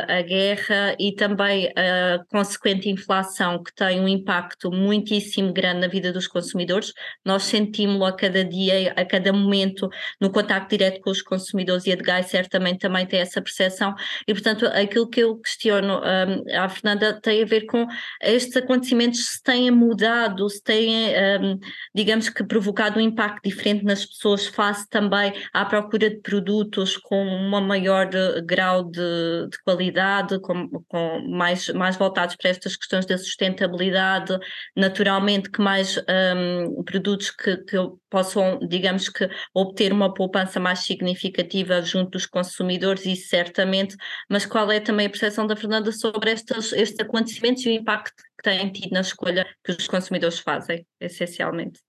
a, 0.07 0.17
a 0.17 0.21
guerra 0.23 0.95
e 0.97 1.13
também 1.13 1.71
a 1.77 2.23
consequente 2.29 2.89
inflação 2.89 3.61
que 3.61 3.71
tem 3.75 3.99
um 3.99 4.07
impacto 4.07 4.71
muitíssimo 4.71 5.53
grande 5.53 5.81
na 5.81 5.87
vida 5.87 6.11
dos 6.11 6.27
consumidores, 6.27 6.93
nós 7.23 7.43
sentimos-lo 7.43 8.05
a 8.05 8.15
cada 8.15 8.43
dia, 8.43 8.91
a 8.95 9.05
cada 9.05 9.31
momento, 9.31 9.87
no 10.19 10.31
contacto 10.31 10.69
direto 10.75 10.99
com 10.99 11.11
os 11.11 11.21
consumidores 11.21 11.85
e 11.85 11.91
a 11.91 11.95
DGAI 11.95 12.23
certamente 12.23 12.79
também 12.79 13.05
tem 13.05 13.19
essa 13.19 13.39
percepção 13.39 13.93
e, 14.27 14.33
portanto, 14.33 14.62
portanto, 14.63 14.67
aquilo 14.67 15.07
que 15.07 15.21
eu 15.21 15.37
questiono 15.37 15.99
um, 15.99 16.57
à 16.57 16.69
Fernanda 16.69 17.19
tem 17.21 17.43
a 17.43 17.45
ver 17.45 17.65
com 17.65 17.87
estes 18.21 18.55
acontecimentos 18.55 19.25
se 19.31 19.43
têm 19.43 19.69
mudado, 19.71 20.49
se 20.49 20.61
têm, 20.63 21.13
um, 21.41 21.59
digamos 21.93 22.29
que, 22.29 22.43
provocado 22.43 22.99
um 22.99 23.01
impacto 23.01 23.43
diferente 23.43 23.83
nas 23.83 24.05
pessoas 24.05 24.47
face 24.47 24.87
também 24.89 25.33
à 25.53 25.65
procura 25.65 26.09
de 26.09 26.17
produtos 26.17 26.97
com 26.97 27.23
um 27.25 27.61
maior 27.61 28.09
eh, 28.13 28.41
grau 28.41 28.83
de, 28.83 29.47
de 29.49 29.63
qualidade, 29.63 30.39
com, 30.39 30.69
com, 30.87 31.27
mais, 31.29 31.69
mais 31.69 31.95
voltados 31.95 32.35
para 32.35 32.49
estas 32.49 32.75
questões 32.75 33.05
da 33.05 33.17
sustentabilidade, 33.17 34.37
naturalmente 34.75 35.49
que 35.49 35.61
mais 35.61 35.97
um, 35.97 36.83
produtos 36.83 37.31
que, 37.31 37.57
que 37.57 37.77
possam, 38.09 38.59
digamos 38.59 39.09
que, 39.09 39.27
obter 39.53 39.91
uma 39.91 40.13
poupança 40.13 40.59
mais 40.59 40.79
significativa 40.79 41.81
junto 41.81 42.11
dos 42.11 42.27
consumidores, 42.27 43.05
e 43.07 43.15
certamente, 43.15 43.95
mas 44.29 44.45
qual 44.53 44.71
é 44.71 44.79
também 44.79 45.07
a 45.07 45.09
percepção 45.09 45.47
da 45.47 45.55
Fernanda 45.55 45.91
sobre 45.91 46.31
estes, 46.31 46.73
estes 46.73 46.99
acontecimentos 46.99 47.65
e 47.65 47.69
o 47.69 47.71
impacto 47.71 48.21
que 48.37 48.43
têm 48.43 48.71
tido 48.71 48.91
na 48.91 49.01
escolha 49.01 49.47
que 49.63 49.71
os 49.71 49.87
consumidores 49.87 50.37
fazem, 50.37 50.85
essencialmente? 51.01 51.79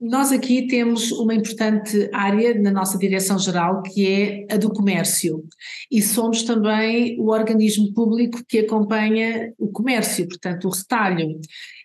Nós 0.00 0.32
aqui 0.32 0.66
temos 0.68 1.12
uma 1.12 1.34
importante 1.34 2.08
área 2.14 2.58
na 2.58 2.70
nossa 2.70 2.96
direção-geral 2.96 3.82
que 3.82 4.06
é 4.06 4.54
a 4.54 4.56
do 4.56 4.70
comércio 4.70 5.44
e 5.90 6.00
somos 6.00 6.44
também 6.44 7.20
o 7.20 7.28
organismo 7.28 7.92
público 7.92 8.42
que 8.48 8.60
acompanha 8.60 9.52
o 9.58 9.68
comércio, 9.68 10.26
portanto 10.26 10.68
o 10.68 10.70
retalho. 10.70 11.38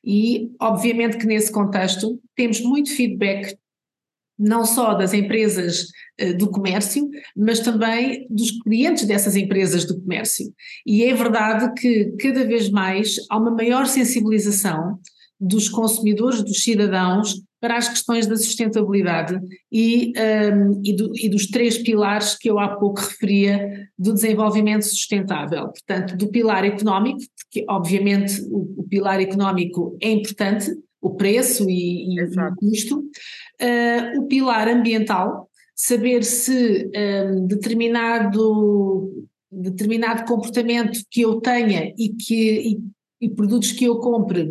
E 0.06 0.52
obviamente 0.62 1.18
que 1.18 1.26
nesse 1.26 1.52
contexto 1.52 2.18
temos 2.34 2.62
muito 2.62 2.96
feedback 2.96 3.58
não 4.42 4.66
só 4.66 4.96
das 4.96 5.14
empresas 5.14 5.84
uh, 6.22 6.36
do 6.38 6.50
comércio, 6.50 7.08
mas 7.36 7.60
também 7.60 8.26
dos 8.30 8.52
clientes 8.64 9.06
dessas 9.06 9.36
empresas 9.36 9.86
do 9.86 10.02
comércio. 10.02 10.52
E 10.86 11.04
é 11.04 11.14
verdade 11.14 11.72
que 11.80 12.14
cada 12.20 12.44
vez 12.44 12.70
mais 12.70 13.16
há 13.30 13.38
uma 13.38 13.52
maior 13.52 13.86
sensibilização 13.86 15.00
dos 15.40 15.70
consumidores, 15.70 16.44
dos 16.44 16.64
cidadãos, 16.64 17.42
para 17.62 17.78
as 17.78 17.88
questões 17.88 18.26
da 18.26 18.36
sustentabilidade 18.36 19.40
e, 19.72 20.12
um, 20.18 20.82
e, 20.84 20.96
do, 20.96 21.12
e, 21.16 21.30
dos 21.30 21.46
três 21.46 21.78
pilares 21.78 22.36
que 22.36 22.50
eu 22.50 22.58
há 22.60 22.76
pouco 22.76 23.02
referia 23.02 23.88
do 23.98 24.14
desenvolvimento 24.14 24.84
sustentável. 24.84 25.68
Portanto, 25.68 26.18
do 26.18 26.28
pilar 26.30 26.66
económico, 26.66 27.20
que 27.52 27.64
obviamente 27.70 28.42
o, 28.50 28.82
o 28.82 28.84
pilar 28.90 29.22
económico 29.22 29.96
é 30.02 30.10
importante, 30.10 30.72
o 31.02 31.16
preço 31.16 31.70
e, 31.70 32.16
e 32.16 32.24
o 32.24 32.56
custo, 32.56 33.00
uh, 33.00 34.20
o 34.20 34.28
pilar 34.28 34.68
ambiental, 34.68 35.50
saber 35.76 36.24
se 36.24 36.92
um, 36.96 37.48
determinado, 37.48 39.26
determinado 39.52 40.26
comportamento 40.26 41.02
que 41.10 41.22
eu 41.22 41.42
tenha 41.42 41.92
e, 41.98 42.10
que, 42.10 42.78
e, 43.20 43.26
e 43.26 43.30
produtos 43.30 43.72
que 43.72 43.86
eu 43.86 43.98
compre 43.98 44.44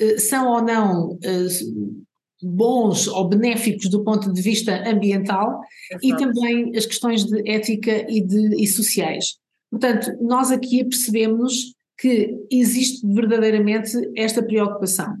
uh, 0.00 0.18
são 0.18 0.46
ou 0.48 0.62
não 0.62 1.12
uh, 1.12 2.08
bons 2.42 3.08
ou 3.08 3.26
benéficos 3.28 3.88
do 3.88 4.04
ponto 4.04 4.32
de 4.32 4.42
vista 4.42 4.88
ambiental 4.88 5.60
Exato. 5.90 6.06
e 6.06 6.16
também 6.16 6.76
as 6.76 6.86
questões 6.86 7.24
de 7.24 7.50
ética 7.50 8.06
e, 8.08 8.20
de, 8.20 8.62
e 8.62 8.66
sociais. 8.66 9.38
Portanto, 9.70 10.16
nós 10.20 10.50
aqui 10.50 10.84
percebemos 10.84 11.74
que 11.98 12.36
existe 12.50 13.06
verdadeiramente 13.06 13.92
esta 14.16 14.42
preocupação. 14.42 15.16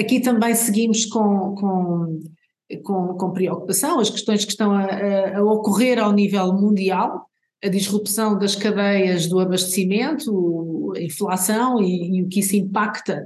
Aqui 0.00 0.18
também 0.18 0.54
seguimos 0.54 1.04
com, 1.04 1.54
com, 1.56 2.20
com, 2.82 3.14
com 3.18 3.32
preocupação 3.32 4.00
as 4.00 4.08
questões 4.08 4.46
que 4.46 4.52
estão 4.52 4.72
a, 4.72 5.36
a, 5.36 5.44
ocorrer 5.44 5.98
ao 5.98 6.10
nível 6.10 6.54
mundial, 6.54 7.26
a 7.62 7.68
disrupção 7.68 8.38
das 8.38 8.56
cadeias 8.56 9.26
do 9.26 9.38
abastecimento, 9.38 10.94
a 10.96 11.02
inflação 11.02 11.82
e, 11.82 12.16
e 12.16 12.22
o 12.22 12.28
que 12.30 12.40
isso 12.40 12.56
impacta 12.56 13.22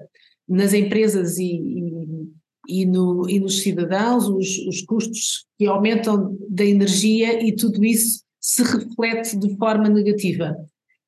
nas 0.48 0.72
empresas 0.72 1.38
e, 1.38 1.44
e, 1.44 2.82
e, 2.82 2.86
no, 2.86 3.30
e 3.30 3.38
nos 3.38 3.62
cidadãos, 3.62 4.28
os, 4.28 4.58
os 4.66 4.82
custos 4.82 5.46
que 5.56 5.66
aumentam 5.66 6.36
da 6.50 6.64
energia 6.64 7.40
e 7.40 7.54
tudo 7.54 7.84
isso 7.84 8.24
se 8.40 8.64
reflete 8.64 9.38
de 9.38 9.56
forma 9.56 9.88
negativa. 9.88 10.56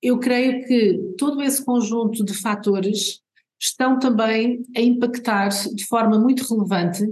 Eu 0.00 0.20
creio 0.20 0.64
que 0.64 1.14
todo 1.18 1.42
esse 1.42 1.64
conjunto 1.64 2.24
de 2.24 2.34
fatores 2.34 3.20
estão 3.60 3.98
também 3.98 4.62
a 4.76 4.80
impactar 4.80 5.48
de 5.48 5.86
forma 5.86 6.18
muito 6.18 6.44
relevante 6.48 7.04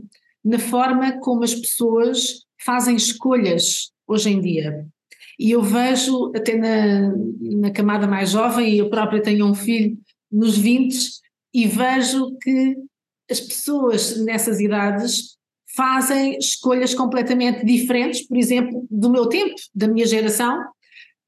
na 0.44 0.58
forma 0.58 1.18
como 1.20 1.42
as 1.42 1.54
pessoas 1.54 2.44
fazem 2.62 2.96
escolhas 2.96 3.90
hoje 4.06 4.30
em 4.30 4.40
dia. 4.40 4.86
E 5.38 5.50
eu 5.50 5.62
vejo 5.62 6.30
até 6.36 6.56
na, 6.56 7.12
na 7.40 7.70
camada 7.70 8.06
mais 8.06 8.30
jovem, 8.30 8.74
e 8.74 8.78
eu 8.78 8.90
própria 8.90 9.22
tenho 9.22 9.46
um 9.46 9.54
filho 9.54 9.96
nos 10.30 10.56
20, 10.56 10.96
e 11.52 11.66
vejo 11.66 12.36
que 12.42 12.76
as 13.30 13.40
pessoas 13.40 14.22
nessas 14.22 14.60
idades 14.60 15.36
fazem 15.74 16.38
escolhas 16.38 16.94
completamente 16.94 17.64
diferentes, 17.64 18.26
por 18.26 18.36
exemplo, 18.36 18.86
do 18.90 19.10
meu 19.10 19.26
tempo, 19.26 19.54
da 19.74 19.88
minha 19.88 20.06
geração, 20.06 20.62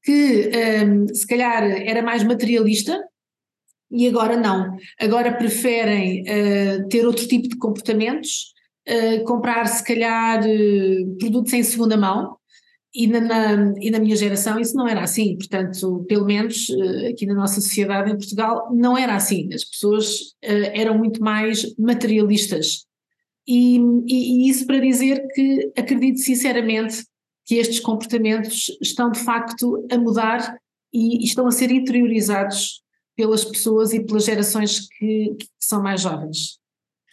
que 0.03 0.49
um, 0.85 1.13
se 1.13 1.27
calhar 1.27 1.63
era 1.63 2.01
mais 2.01 2.23
materialista 2.23 2.97
e 3.91 4.07
agora 4.07 4.37
não. 4.37 4.77
Agora 4.99 5.33
preferem 5.33 6.21
uh, 6.21 6.87
ter 6.89 7.05
outro 7.05 7.27
tipo 7.27 7.47
de 7.47 7.57
comportamentos, 7.57 8.53
uh, 8.87 9.23
comprar 9.23 9.65
se 9.67 9.83
calhar 9.83 10.41
uh, 10.45 11.17
produtos 11.17 11.53
em 11.53 11.63
segunda 11.63 11.97
mão. 11.97 12.35
E 12.93 13.05
na, 13.05 13.19
na, 13.19 13.73
e 13.79 13.91
na 13.91 13.99
minha 13.99 14.15
geração 14.15 14.59
isso 14.59 14.75
não 14.75 14.87
era 14.87 15.03
assim, 15.03 15.37
portanto, 15.37 16.03
pelo 16.07 16.25
menos 16.25 16.67
aqui 17.07 17.27
na 17.27 17.35
nossa 17.35 17.61
sociedade 17.61 18.09
em 18.09 18.17
Portugal, 18.17 18.73
não 18.73 18.97
era 18.97 19.15
assim. 19.15 19.53
As 19.53 19.63
pessoas 19.63 20.33
eram 20.41 20.97
muito 20.97 21.21
mais 21.21 21.75
materialistas. 21.77 22.87
E, 23.47 23.77
e, 24.07 24.47
e 24.47 24.49
isso 24.49 24.65
para 24.65 24.79
dizer 24.79 25.27
que 25.35 25.71
acredito 25.77 26.19
sinceramente 26.19 27.05
que 27.45 27.55
estes 27.55 27.79
comportamentos 27.79 28.75
estão 28.81 29.11
de 29.11 29.19
facto 29.19 29.85
a 29.91 29.97
mudar 29.97 30.57
e 30.91 31.23
estão 31.23 31.45
a 31.45 31.51
ser 31.51 31.69
interiorizados 31.69 32.81
pelas 33.17 33.43
pessoas 33.43 33.91
e 33.91 34.05
pelas 34.05 34.23
gerações 34.23 34.87
que, 34.87 35.35
que 35.37 35.47
são 35.59 35.81
mais 35.81 36.01
jovens. 36.01 36.59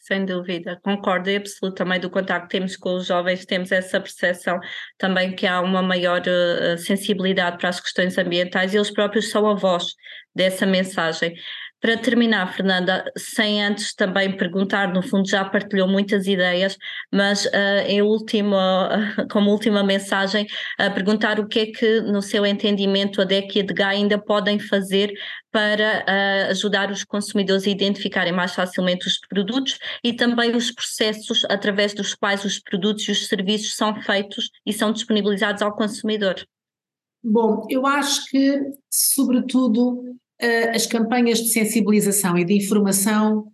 Sem 0.03 0.27
dúvida, 0.27 0.79
concordo 0.85 1.31
e 1.31 1.37
absoluto 1.37 1.77
também 1.77 1.99
do 1.99 2.11
contacto 2.11 2.47
que 2.47 2.59
temos 2.59 2.77
com 2.77 2.95
os 2.95 3.07
jovens, 3.07 3.47
temos 3.47 3.73
essa 3.73 3.99
percepção 3.99 4.61
também 4.99 5.35
que 5.35 5.47
há 5.47 5.63
uma 5.63 5.83
maior 5.83 6.21
uh, 6.21 6.77
sensibilidade 6.77 7.57
para 7.57 7.71
as 7.71 7.81
questões 7.81 8.19
ambientais 8.19 8.75
e 8.75 8.77
eles 8.77 8.91
próprios 8.91 9.31
são 9.31 9.49
a 9.49 9.55
voz 9.55 9.95
dessa 10.35 10.67
mensagem. 10.67 11.35
Para 11.81 11.99
terminar, 11.99 12.51
Fernanda, 12.55 13.05
sem 13.17 13.63
antes 13.63 13.95
também 13.95 14.35
perguntar, 14.37 14.93
no 14.93 15.03
fundo 15.03 15.29
já 15.29 15.45
partilhou 15.45 15.87
muitas 15.87 16.27
ideias, 16.27 16.79
mas 17.13 17.45
uh, 17.45 17.87
em 17.87 18.01
última, 18.01 18.89
uh, 19.21 19.29
como 19.31 19.51
última 19.51 19.83
mensagem, 19.83 20.47
uh, 20.81 20.95
perguntar 20.95 21.39
o 21.39 21.47
que 21.47 21.59
é 21.61 21.67
que, 21.67 22.01
no 22.01 22.23
seu 22.23 22.47
entendimento, 22.47 23.21
a 23.21 23.25
DEC 23.25 23.57
e 23.57 23.61
a 23.61 23.65
DEGA 23.65 23.89
ainda 23.89 24.19
podem 24.19 24.59
fazer 24.59 25.13
para 25.53 26.05
uh, 26.09 26.51
ajudar 26.51 26.91
os 26.91 27.05
consumidores 27.05 27.67
a 27.67 27.71
identificarem 27.71 28.33
mais 28.33 28.55
facilmente 28.55 29.07
os 29.07 29.21
produtos 29.29 29.79
e 30.03 30.13
também 30.13 30.57
os 30.57 30.73
processos 30.73 31.45
através 31.51 31.93
dos 31.95 32.15
quais 32.15 32.45
os 32.45 32.59
produtos 32.59 33.07
e 33.09 33.13
os 33.13 33.29
serviços 33.29 33.77
são 33.77 33.95
feitos 34.03 34.51
e 34.67 34.73
são 34.73 34.91
disponibilizados 34.91 35.63
ao 35.63 35.77
consumidor. 35.77 36.35
Bom, 37.23 37.67
eu 37.71 37.87
acho 37.87 38.27
que, 38.27 38.61
sobretudo, 38.91 40.17
as 40.75 40.87
campanhas 40.87 41.39
de 41.39 41.49
sensibilização 41.49 42.37
e 42.37 42.45
de 42.45 42.55
informação 42.55 43.45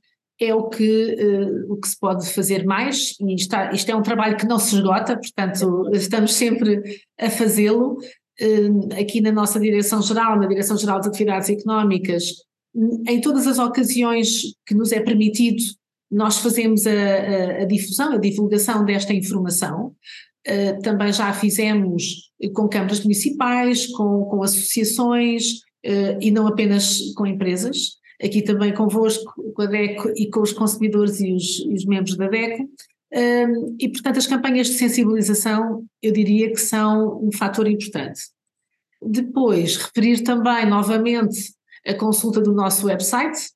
é 0.41 0.55
o 0.55 0.69
que, 0.69 1.17
uh, 1.21 1.73
o 1.73 1.79
que 1.79 1.89
se 1.89 2.01
pode 2.01 2.27
fazer 2.33 2.65
mais, 2.65 3.15
e 3.21 3.35
está, 3.35 3.73
isto 3.73 3.91
é 3.91 3.95
um 3.95 4.03
trabalho 4.03 4.39
que 4.39 4.47
não 4.47 4.59
se 4.59 4.75
esgota, 4.75 5.15
portanto, 5.15 5.91
estamos 5.93 6.33
sempre 6.33 6.83
a 7.21 7.29
fazê-lo. 7.29 7.99
Uh, 8.41 8.89
aqui 8.99 9.21
na 9.21 9.31
nossa 9.31 9.61
Direção-Geral, 9.61 10.39
na 10.39 10.47
Direção-Geral 10.47 10.97
das 10.97 11.09
Atividades 11.09 11.51
Económicas, 11.51 12.25
em 13.07 13.21
todas 13.21 13.47
as 13.47 13.59
ocasiões 13.59 14.55
que 14.67 14.75
nos 14.75 14.93
é 14.93 15.01
permitido, 15.01 15.63
nós 16.11 16.39
fazemos 16.39 16.87
a, 16.87 16.91
a, 16.91 17.63
a 17.63 17.65
difusão, 17.67 18.13
a 18.15 18.19
divulgação 18.19 18.85
desta 18.85 19.13
informação. 19.13 19.95
Uh, 20.49 20.81
também 20.83 21.13
já 21.13 21.31
fizemos 21.35 22.31
com 22.55 22.67
câmaras 22.67 23.03
municipais, 23.03 23.87
com, 23.89 24.25
com 24.25 24.43
associações, 24.43 25.61
e 25.83 26.31
não 26.31 26.47
apenas 26.47 26.99
com 27.15 27.27
empresas, 27.27 27.99
aqui 28.23 28.43
também 28.43 28.75
convosco, 28.75 29.33
com 29.55 29.63
a 29.63 29.67
DECO 29.67 30.13
e 30.17 30.29
com 30.29 30.41
os 30.41 30.53
consumidores 30.53 31.21
e 31.21 31.33
os, 31.33 31.59
e 31.61 31.73
os 31.73 31.85
membros 31.85 32.17
da 32.17 32.29
DECO. 32.29 32.69
E, 33.79 33.89
portanto, 33.89 34.19
as 34.19 34.27
campanhas 34.27 34.69
de 34.69 34.75
sensibilização, 34.75 35.85
eu 36.03 36.13
diria 36.13 36.51
que 36.51 36.61
são 36.61 37.21
um 37.23 37.33
fator 37.33 37.67
importante. 37.67 38.21
Depois, 39.03 39.77
referir 39.77 40.23
também 40.23 40.69
novamente 40.69 41.55
a 41.87 41.95
consulta 41.95 42.41
do 42.41 42.53
nosso 42.53 42.87
website, 42.87 43.51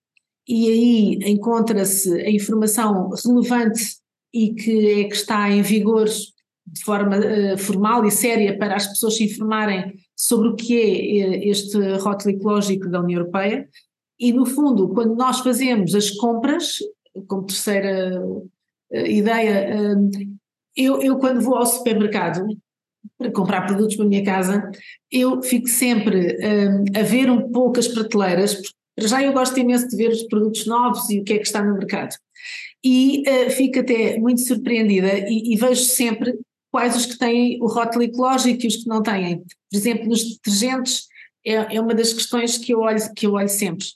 e 0.49 0.69
aí 0.69 1.31
encontra-se 1.31 2.13
a 2.21 2.31
informação 2.31 3.11
relevante 3.25 3.97
e 4.33 4.55
que 4.55 5.01
é 5.01 5.05
que 5.05 5.15
está 5.15 5.51
em 5.51 5.63
vigor 5.63 6.07
de 6.07 6.83
forma 6.83 7.19
uh, 7.19 7.59
formal 7.59 8.05
e 8.05 8.11
séria 8.11 8.59
para 8.59 8.75
as 8.75 8.87
pessoas 8.87 9.17
se 9.17 9.25
informarem 9.25 9.95
sobre 10.17 10.49
o 10.49 10.57
que 10.57 10.77
é 10.77 11.19
eh, 11.19 11.49
este 11.49 11.79
rótulo 11.97 12.35
ecológico 12.35 12.89
da 12.89 13.01
União 13.01 13.21
Europeia 13.21 13.69
e, 14.19 14.33
no 14.33 14.47
fundo, 14.47 14.89
quando 14.91 15.15
nós 15.17 15.41
fazemos 15.41 15.95
as 15.95 16.11
compras, 16.11 16.79
como 17.27 17.47
terceira 17.47 18.23
eh, 18.93 19.11
ideia, 19.11 19.51
eh, 19.51 19.95
eu, 20.77 21.03
eu 21.03 21.19
quando 21.19 21.41
vou 21.41 21.57
ao 21.57 21.67
supermercado 21.67 22.47
para 23.19 23.31
comprar 23.33 23.67
produtos 23.67 23.97
para 23.97 24.05
a 24.05 24.09
minha 24.09 24.25
casa, 24.25 24.71
eu 25.11 25.43
fico 25.43 25.69
sempre 25.69 26.39
a 26.99 27.03
ver 27.03 27.31
um 27.31 27.53
pouco 27.53 27.79
as 27.79 27.87
prateleiras, 27.87 28.55
porque 28.55 28.73
já 29.07 29.23
eu 29.23 29.33
gosto 29.33 29.59
imenso 29.61 29.87
de 29.89 29.97
ver 29.97 30.09
os 30.09 30.23
produtos 30.25 30.67
novos 30.67 31.09
e 31.11 31.21
o 31.21 31.25
que 31.25 31.35
é 31.35 31.39
que 31.39 31.47
está 31.47 31.63
no 31.63 31.75
mercado. 31.75 32.17
E 32.83 33.23
fico 33.51 33.81
até 33.81 34.19
muito 34.19 34.41
surpreendida 34.41 35.19
e, 35.29 35.53
e 35.53 35.57
vejo 35.57 35.83
sempre 35.83 36.35
quais 36.75 36.97
os 36.97 37.07
que 37.07 37.17
têm 37.17 37.63
o 37.63 37.69
rótulo 37.69 38.03
ecológico 38.03 38.65
e 38.65 38.67
os 38.67 38.77
que 38.79 38.89
não 38.89 39.01
têm. 39.01 39.39
Por 39.39 39.77
exemplo, 39.77 40.09
nos 40.09 40.25
detergentes 40.25 41.05
é, 41.47 41.77
é 41.77 41.81
uma 41.81 41.95
das 41.95 42.13
questões 42.13 42.59
que 42.59 42.75
eu 42.75 42.81
olho, 42.81 42.99
que 43.15 43.29
eu 43.29 43.35
olho 43.35 43.49
sempre. 43.49 43.87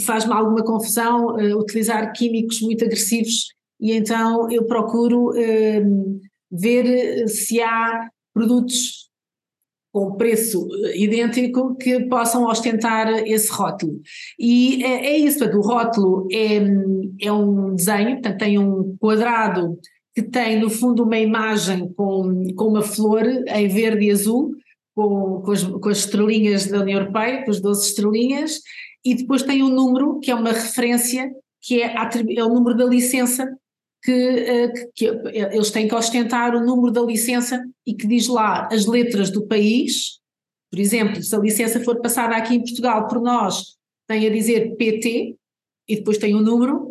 Faz-me 0.00 0.32
alguma 0.32 0.62
confusão 0.62 1.34
uh, 1.34 1.58
utilizar 1.58 2.12
químicos 2.12 2.60
muito 2.60 2.84
agressivos 2.84 3.48
e 3.80 3.90
então 3.90 4.48
eu 4.52 4.66
procuro 4.66 5.30
uh, 5.30 6.20
ver 6.48 7.26
se 7.26 7.60
há 7.60 8.08
produtos 8.32 9.10
com 9.92 10.16
preço 10.16 10.68
idêntico 10.94 11.74
que 11.74 12.04
possam 12.04 12.44
ostentar 12.44 13.08
esse 13.26 13.50
rótulo. 13.50 14.00
E 14.38 14.84
é, 14.84 15.06
é 15.06 15.18
isso, 15.18 15.44
o 15.44 15.60
rótulo 15.60 16.28
é, 16.30 17.26
é 17.26 17.32
um 17.32 17.74
desenho, 17.74 18.12
portanto 18.12 18.38
tem 18.38 18.60
um 18.60 18.96
quadrado 19.00 19.76
que 20.14 20.22
tem 20.22 20.58
no 20.58 20.68
fundo 20.68 21.04
uma 21.04 21.18
imagem 21.18 21.92
com, 21.94 22.54
com 22.54 22.64
uma 22.64 22.82
flor 22.82 23.22
em 23.24 23.68
verde 23.68 24.06
e 24.06 24.10
azul, 24.10 24.54
com, 24.94 25.40
com, 25.44 25.52
as, 25.52 25.62
com 25.62 25.88
as 25.88 25.98
estrelinhas 25.98 26.66
da 26.66 26.80
União 26.80 27.00
Europeia, 27.00 27.44
com 27.44 27.50
as 27.50 27.60
12 27.60 27.88
estrelinhas, 27.88 28.60
e 29.04 29.14
depois 29.14 29.42
tem 29.42 29.62
um 29.62 29.68
número 29.68 30.18
que 30.20 30.30
é 30.30 30.34
uma 30.34 30.52
referência, 30.52 31.30
que 31.60 31.82
é, 31.82 31.94
é 31.94 32.44
o 32.44 32.48
número 32.52 32.76
da 32.76 32.84
licença, 32.84 33.46
que, 34.02 34.12
eh, 34.12 34.68
que, 34.68 34.86
que, 34.94 35.04
eles 35.06 35.70
têm 35.70 35.86
que 35.86 35.94
ostentar 35.94 36.54
o 36.54 36.64
número 36.64 36.92
da 36.92 37.02
licença 37.02 37.62
e 37.86 37.94
que 37.94 38.06
diz 38.06 38.28
lá 38.28 38.68
as 38.70 38.86
letras 38.86 39.30
do 39.30 39.46
país, 39.46 40.20
por 40.70 40.78
exemplo, 40.78 41.22
se 41.22 41.34
a 41.34 41.38
licença 41.38 41.80
for 41.80 42.00
passada 42.00 42.36
aqui 42.36 42.54
em 42.54 42.60
Portugal 42.60 43.08
por 43.08 43.20
nós, 43.20 43.76
tem 44.06 44.26
a 44.26 44.30
dizer 44.30 44.76
PT, 44.76 45.36
e 45.88 45.96
depois 45.96 46.18
tem 46.18 46.34
o 46.34 46.38
um 46.38 46.42
número, 46.42 46.90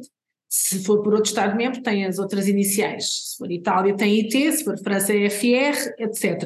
Se 0.49 0.83
for 0.83 1.03
por 1.03 1.13
outro 1.13 1.29
Estado-membro, 1.29 1.83
tem 1.83 2.05
as 2.05 2.17
outras 2.17 2.47
iniciais. 2.47 3.29
Se 3.29 3.37
for 3.37 3.51
Itália, 3.51 3.95
tem 3.95 4.19
IT, 4.19 4.51
se 4.53 4.63
for 4.63 4.77
França, 4.79 5.13
é 5.13 5.29
FR, 5.29 5.93
etc. 5.99 6.43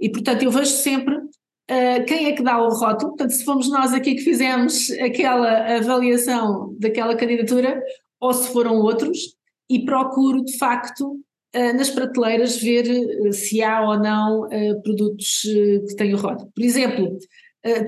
E, 0.00 0.10
portanto, 0.10 0.42
eu 0.42 0.50
vejo 0.50 0.72
sempre 0.72 1.14
uh, 1.16 2.04
quem 2.08 2.26
é 2.26 2.32
que 2.32 2.42
dá 2.42 2.58
o 2.58 2.68
rótulo. 2.70 3.10
Portanto, 3.10 3.30
se 3.30 3.44
fomos 3.44 3.70
nós 3.70 3.94
aqui 3.94 4.16
que 4.16 4.22
fizemos 4.22 4.90
aquela 5.00 5.76
avaliação 5.76 6.74
daquela 6.80 7.14
candidatura, 7.14 7.80
ou 8.20 8.34
se 8.34 8.52
foram 8.52 8.80
outros, 8.80 9.36
e 9.70 9.84
procuro, 9.84 10.44
de 10.44 10.58
facto, 10.58 11.12
uh, 11.54 11.72
nas 11.76 11.88
prateleiras 11.88 12.56
ver 12.60 12.88
uh, 12.88 13.32
se 13.32 13.62
há 13.62 13.80
ou 13.88 13.96
não 13.96 14.48
produtos 14.82 15.42
que 15.42 15.94
têm 15.96 16.14
o 16.14 16.18
rótulo. 16.18 16.50
Por 16.52 16.64
exemplo, 16.64 17.16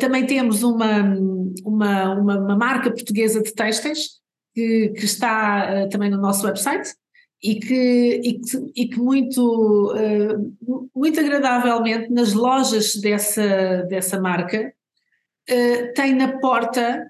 também 0.01 0.27
temos 0.27 0.63
uma, 0.63 1.03
uma, 1.65 2.15
uma, 2.15 2.39
uma 2.39 2.57
marca 2.57 2.91
portuguesa 2.91 3.43
de 3.43 3.53
têxteis 3.53 4.19
que, 4.59 4.89
que 4.89 5.05
está 5.05 5.85
uh, 5.85 5.89
também 5.89 6.11
no 6.11 6.19
nosso 6.19 6.45
website 6.45 6.93
e 7.41 7.61
que, 7.61 8.21
e 8.25 8.41
que, 8.41 8.73
e 8.75 8.89
que 8.89 8.99
muito, 8.99 9.93
uh, 9.93 10.89
muito 10.95 11.21
agradavelmente 11.21 12.11
nas 12.11 12.33
lojas 12.33 12.97
dessa, 12.97 13.85
dessa 13.89 14.21
marca 14.21 14.73
uh, 15.49 15.95
tem 15.95 16.15
na 16.15 16.39
porta 16.41 17.09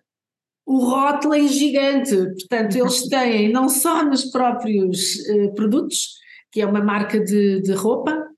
o 0.66 0.80
rótulo 0.80 1.34
em 1.34 1.48
gigante, 1.48 2.14
portanto 2.14 2.76
eles 2.76 3.02
têm 3.08 3.50
não 3.50 3.70
só 3.70 4.04
nos 4.04 4.26
próprios 4.26 5.16
produtos, 5.56 6.18
que 6.52 6.60
é 6.60 6.66
uma 6.66 6.84
marca 6.84 7.18
de, 7.18 7.62
de 7.62 7.72
roupa, 7.72 8.28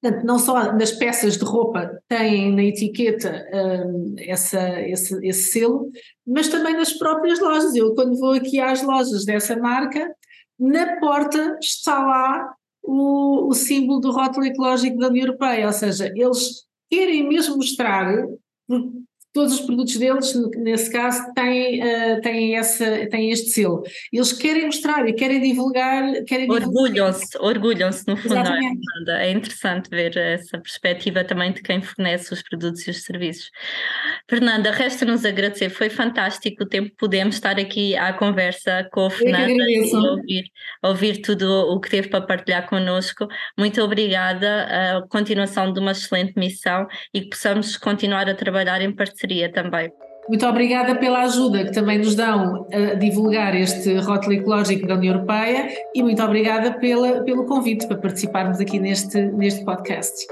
Portanto, 0.00 0.24
não 0.24 0.38
só 0.38 0.72
nas 0.72 0.92
peças 0.92 1.36
de 1.36 1.44
roupa 1.44 2.00
têm 2.08 2.54
na 2.54 2.62
etiqueta 2.62 3.44
um, 3.52 4.14
essa, 4.18 4.80
esse, 4.82 5.26
esse 5.26 5.52
selo, 5.52 5.90
mas 6.26 6.48
também 6.48 6.76
nas 6.76 6.92
próprias 6.92 7.40
lojas. 7.40 7.74
Eu, 7.74 7.94
quando 7.94 8.18
vou 8.18 8.32
aqui 8.32 8.60
às 8.60 8.82
lojas 8.82 9.24
dessa 9.24 9.56
marca, 9.56 10.08
na 10.58 11.00
porta 11.00 11.58
está 11.60 11.98
lá 11.98 12.54
o, 12.82 13.48
o 13.48 13.54
símbolo 13.54 14.00
do 14.00 14.12
rótulo 14.12 14.46
ecológico 14.46 14.98
da 14.98 15.08
União 15.08 15.26
Europeia, 15.26 15.66
ou 15.66 15.72
seja, 15.72 16.12
eles 16.14 16.64
querem 16.90 17.28
mesmo 17.28 17.56
mostrar, 17.56 18.24
todos 19.38 19.54
os 19.54 19.60
produtos 19.60 19.96
deles, 19.96 20.34
nesse 20.56 20.90
caso, 20.90 21.32
têm, 21.32 21.80
uh, 21.80 22.20
têm, 22.20 22.56
essa, 22.56 23.06
têm 23.06 23.30
este 23.30 23.50
selo. 23.50 23.84
Eles 24.12 24.32
querem 24.32 24.66
mostrar 24.66 25.08
e 25.08 25.12
querem 25.12 25.40
divulgar. 25.40 26.24
Querem 26.24 26.50
orgulham-se, 26.50 27.38
orgulham-se 27.38 28.04
no 28.08 28.16
fundo. 28.16 28.34
É, 28.36 29.28
é 29.28 29.30
interessante 29.30 29.88
ver 29.90 30.16
essa 30.16 30.58
perspectiva 30.58 31.22
também 31.22 31.52
de 31.52 31.62
quem 31.62 31.80
fornece 31.80 32.34
os 32.34 32.42
produtos 32.42 32.84
e 32.88 32.90
os 32.90 33.04
serviços. 33.04 33.48
Fernanda, 34.28 34.72
resta-nos 34.72 35.24
agradecer, 35.24 35.70
foi 35.70 35.88
fantástico 35.88 36.64
o 36.64 36.66
tempo 36.66 36.90
que 36.90 36.96
pudemos 36.96 37.36
estar 37.36 37.60
aqui 37.60 37.96
à 37.96 38.12
conversa 38.12 38.88
com 38.92 39.06
a 39.06 39.10
Fernanda 39.10 39.52
e 39.68 39.94
ouvir, 39.94 40.44
ouvir 40.82 41.22
tudo 41.22 41.48
o 41.48 41.78
que 41.78 41.88
teve 41.88 42.08
para 42.08 42.22
partilhar 42.22 42.68
connosco. 42.68 43.28
Muito 43.56 43.80
obrigada, 43.82 44.98
a 44.98 45.02
continuação 45.08 45.72
de 45.72 45.78
uma 45.78 45.92
excelente 45.92 46.32
missão 46.36 46.88
e 47.14 47.20
que 47.20 47.28
possamos 47.28 47.76
continuar 47.76 48.28
a 48.28 48.34
trabalhar 48.34 48.82
em 48.82 48.92
parceria 48.92 49.27
seria 49.28 49.52
também. 49.52 49.92
Muito 50.28 50.46
obrigada 50.46 50.94
pela 50.94 51.20
ajuda 51.22 51.64
que 51.64 51.72
também 51.72 51.98
nos 51.98 52.14
dão 52.14 52.66
a 52.72 52.94
divulgar 52.94 53.54
este 53.54 53.94
rótulo 53.98 54.34
ecológico 54.34 54.86
da 54.86 54.94
União 54.94 55.14
Europeia 55.14 55.68
e 55.94 56.02
muito 56.02 56.22
obrigada 56.22 56.72
pela, 56.72 57.22
pelo 57.24 57.46
convite 57.46 57.86
para 57.86 57.96
participarmos 57.96 58.60
aqui 58.60 58.78
neste, 58.78 59.22
neste 59.22 59.64
podcast. 59.64 60.26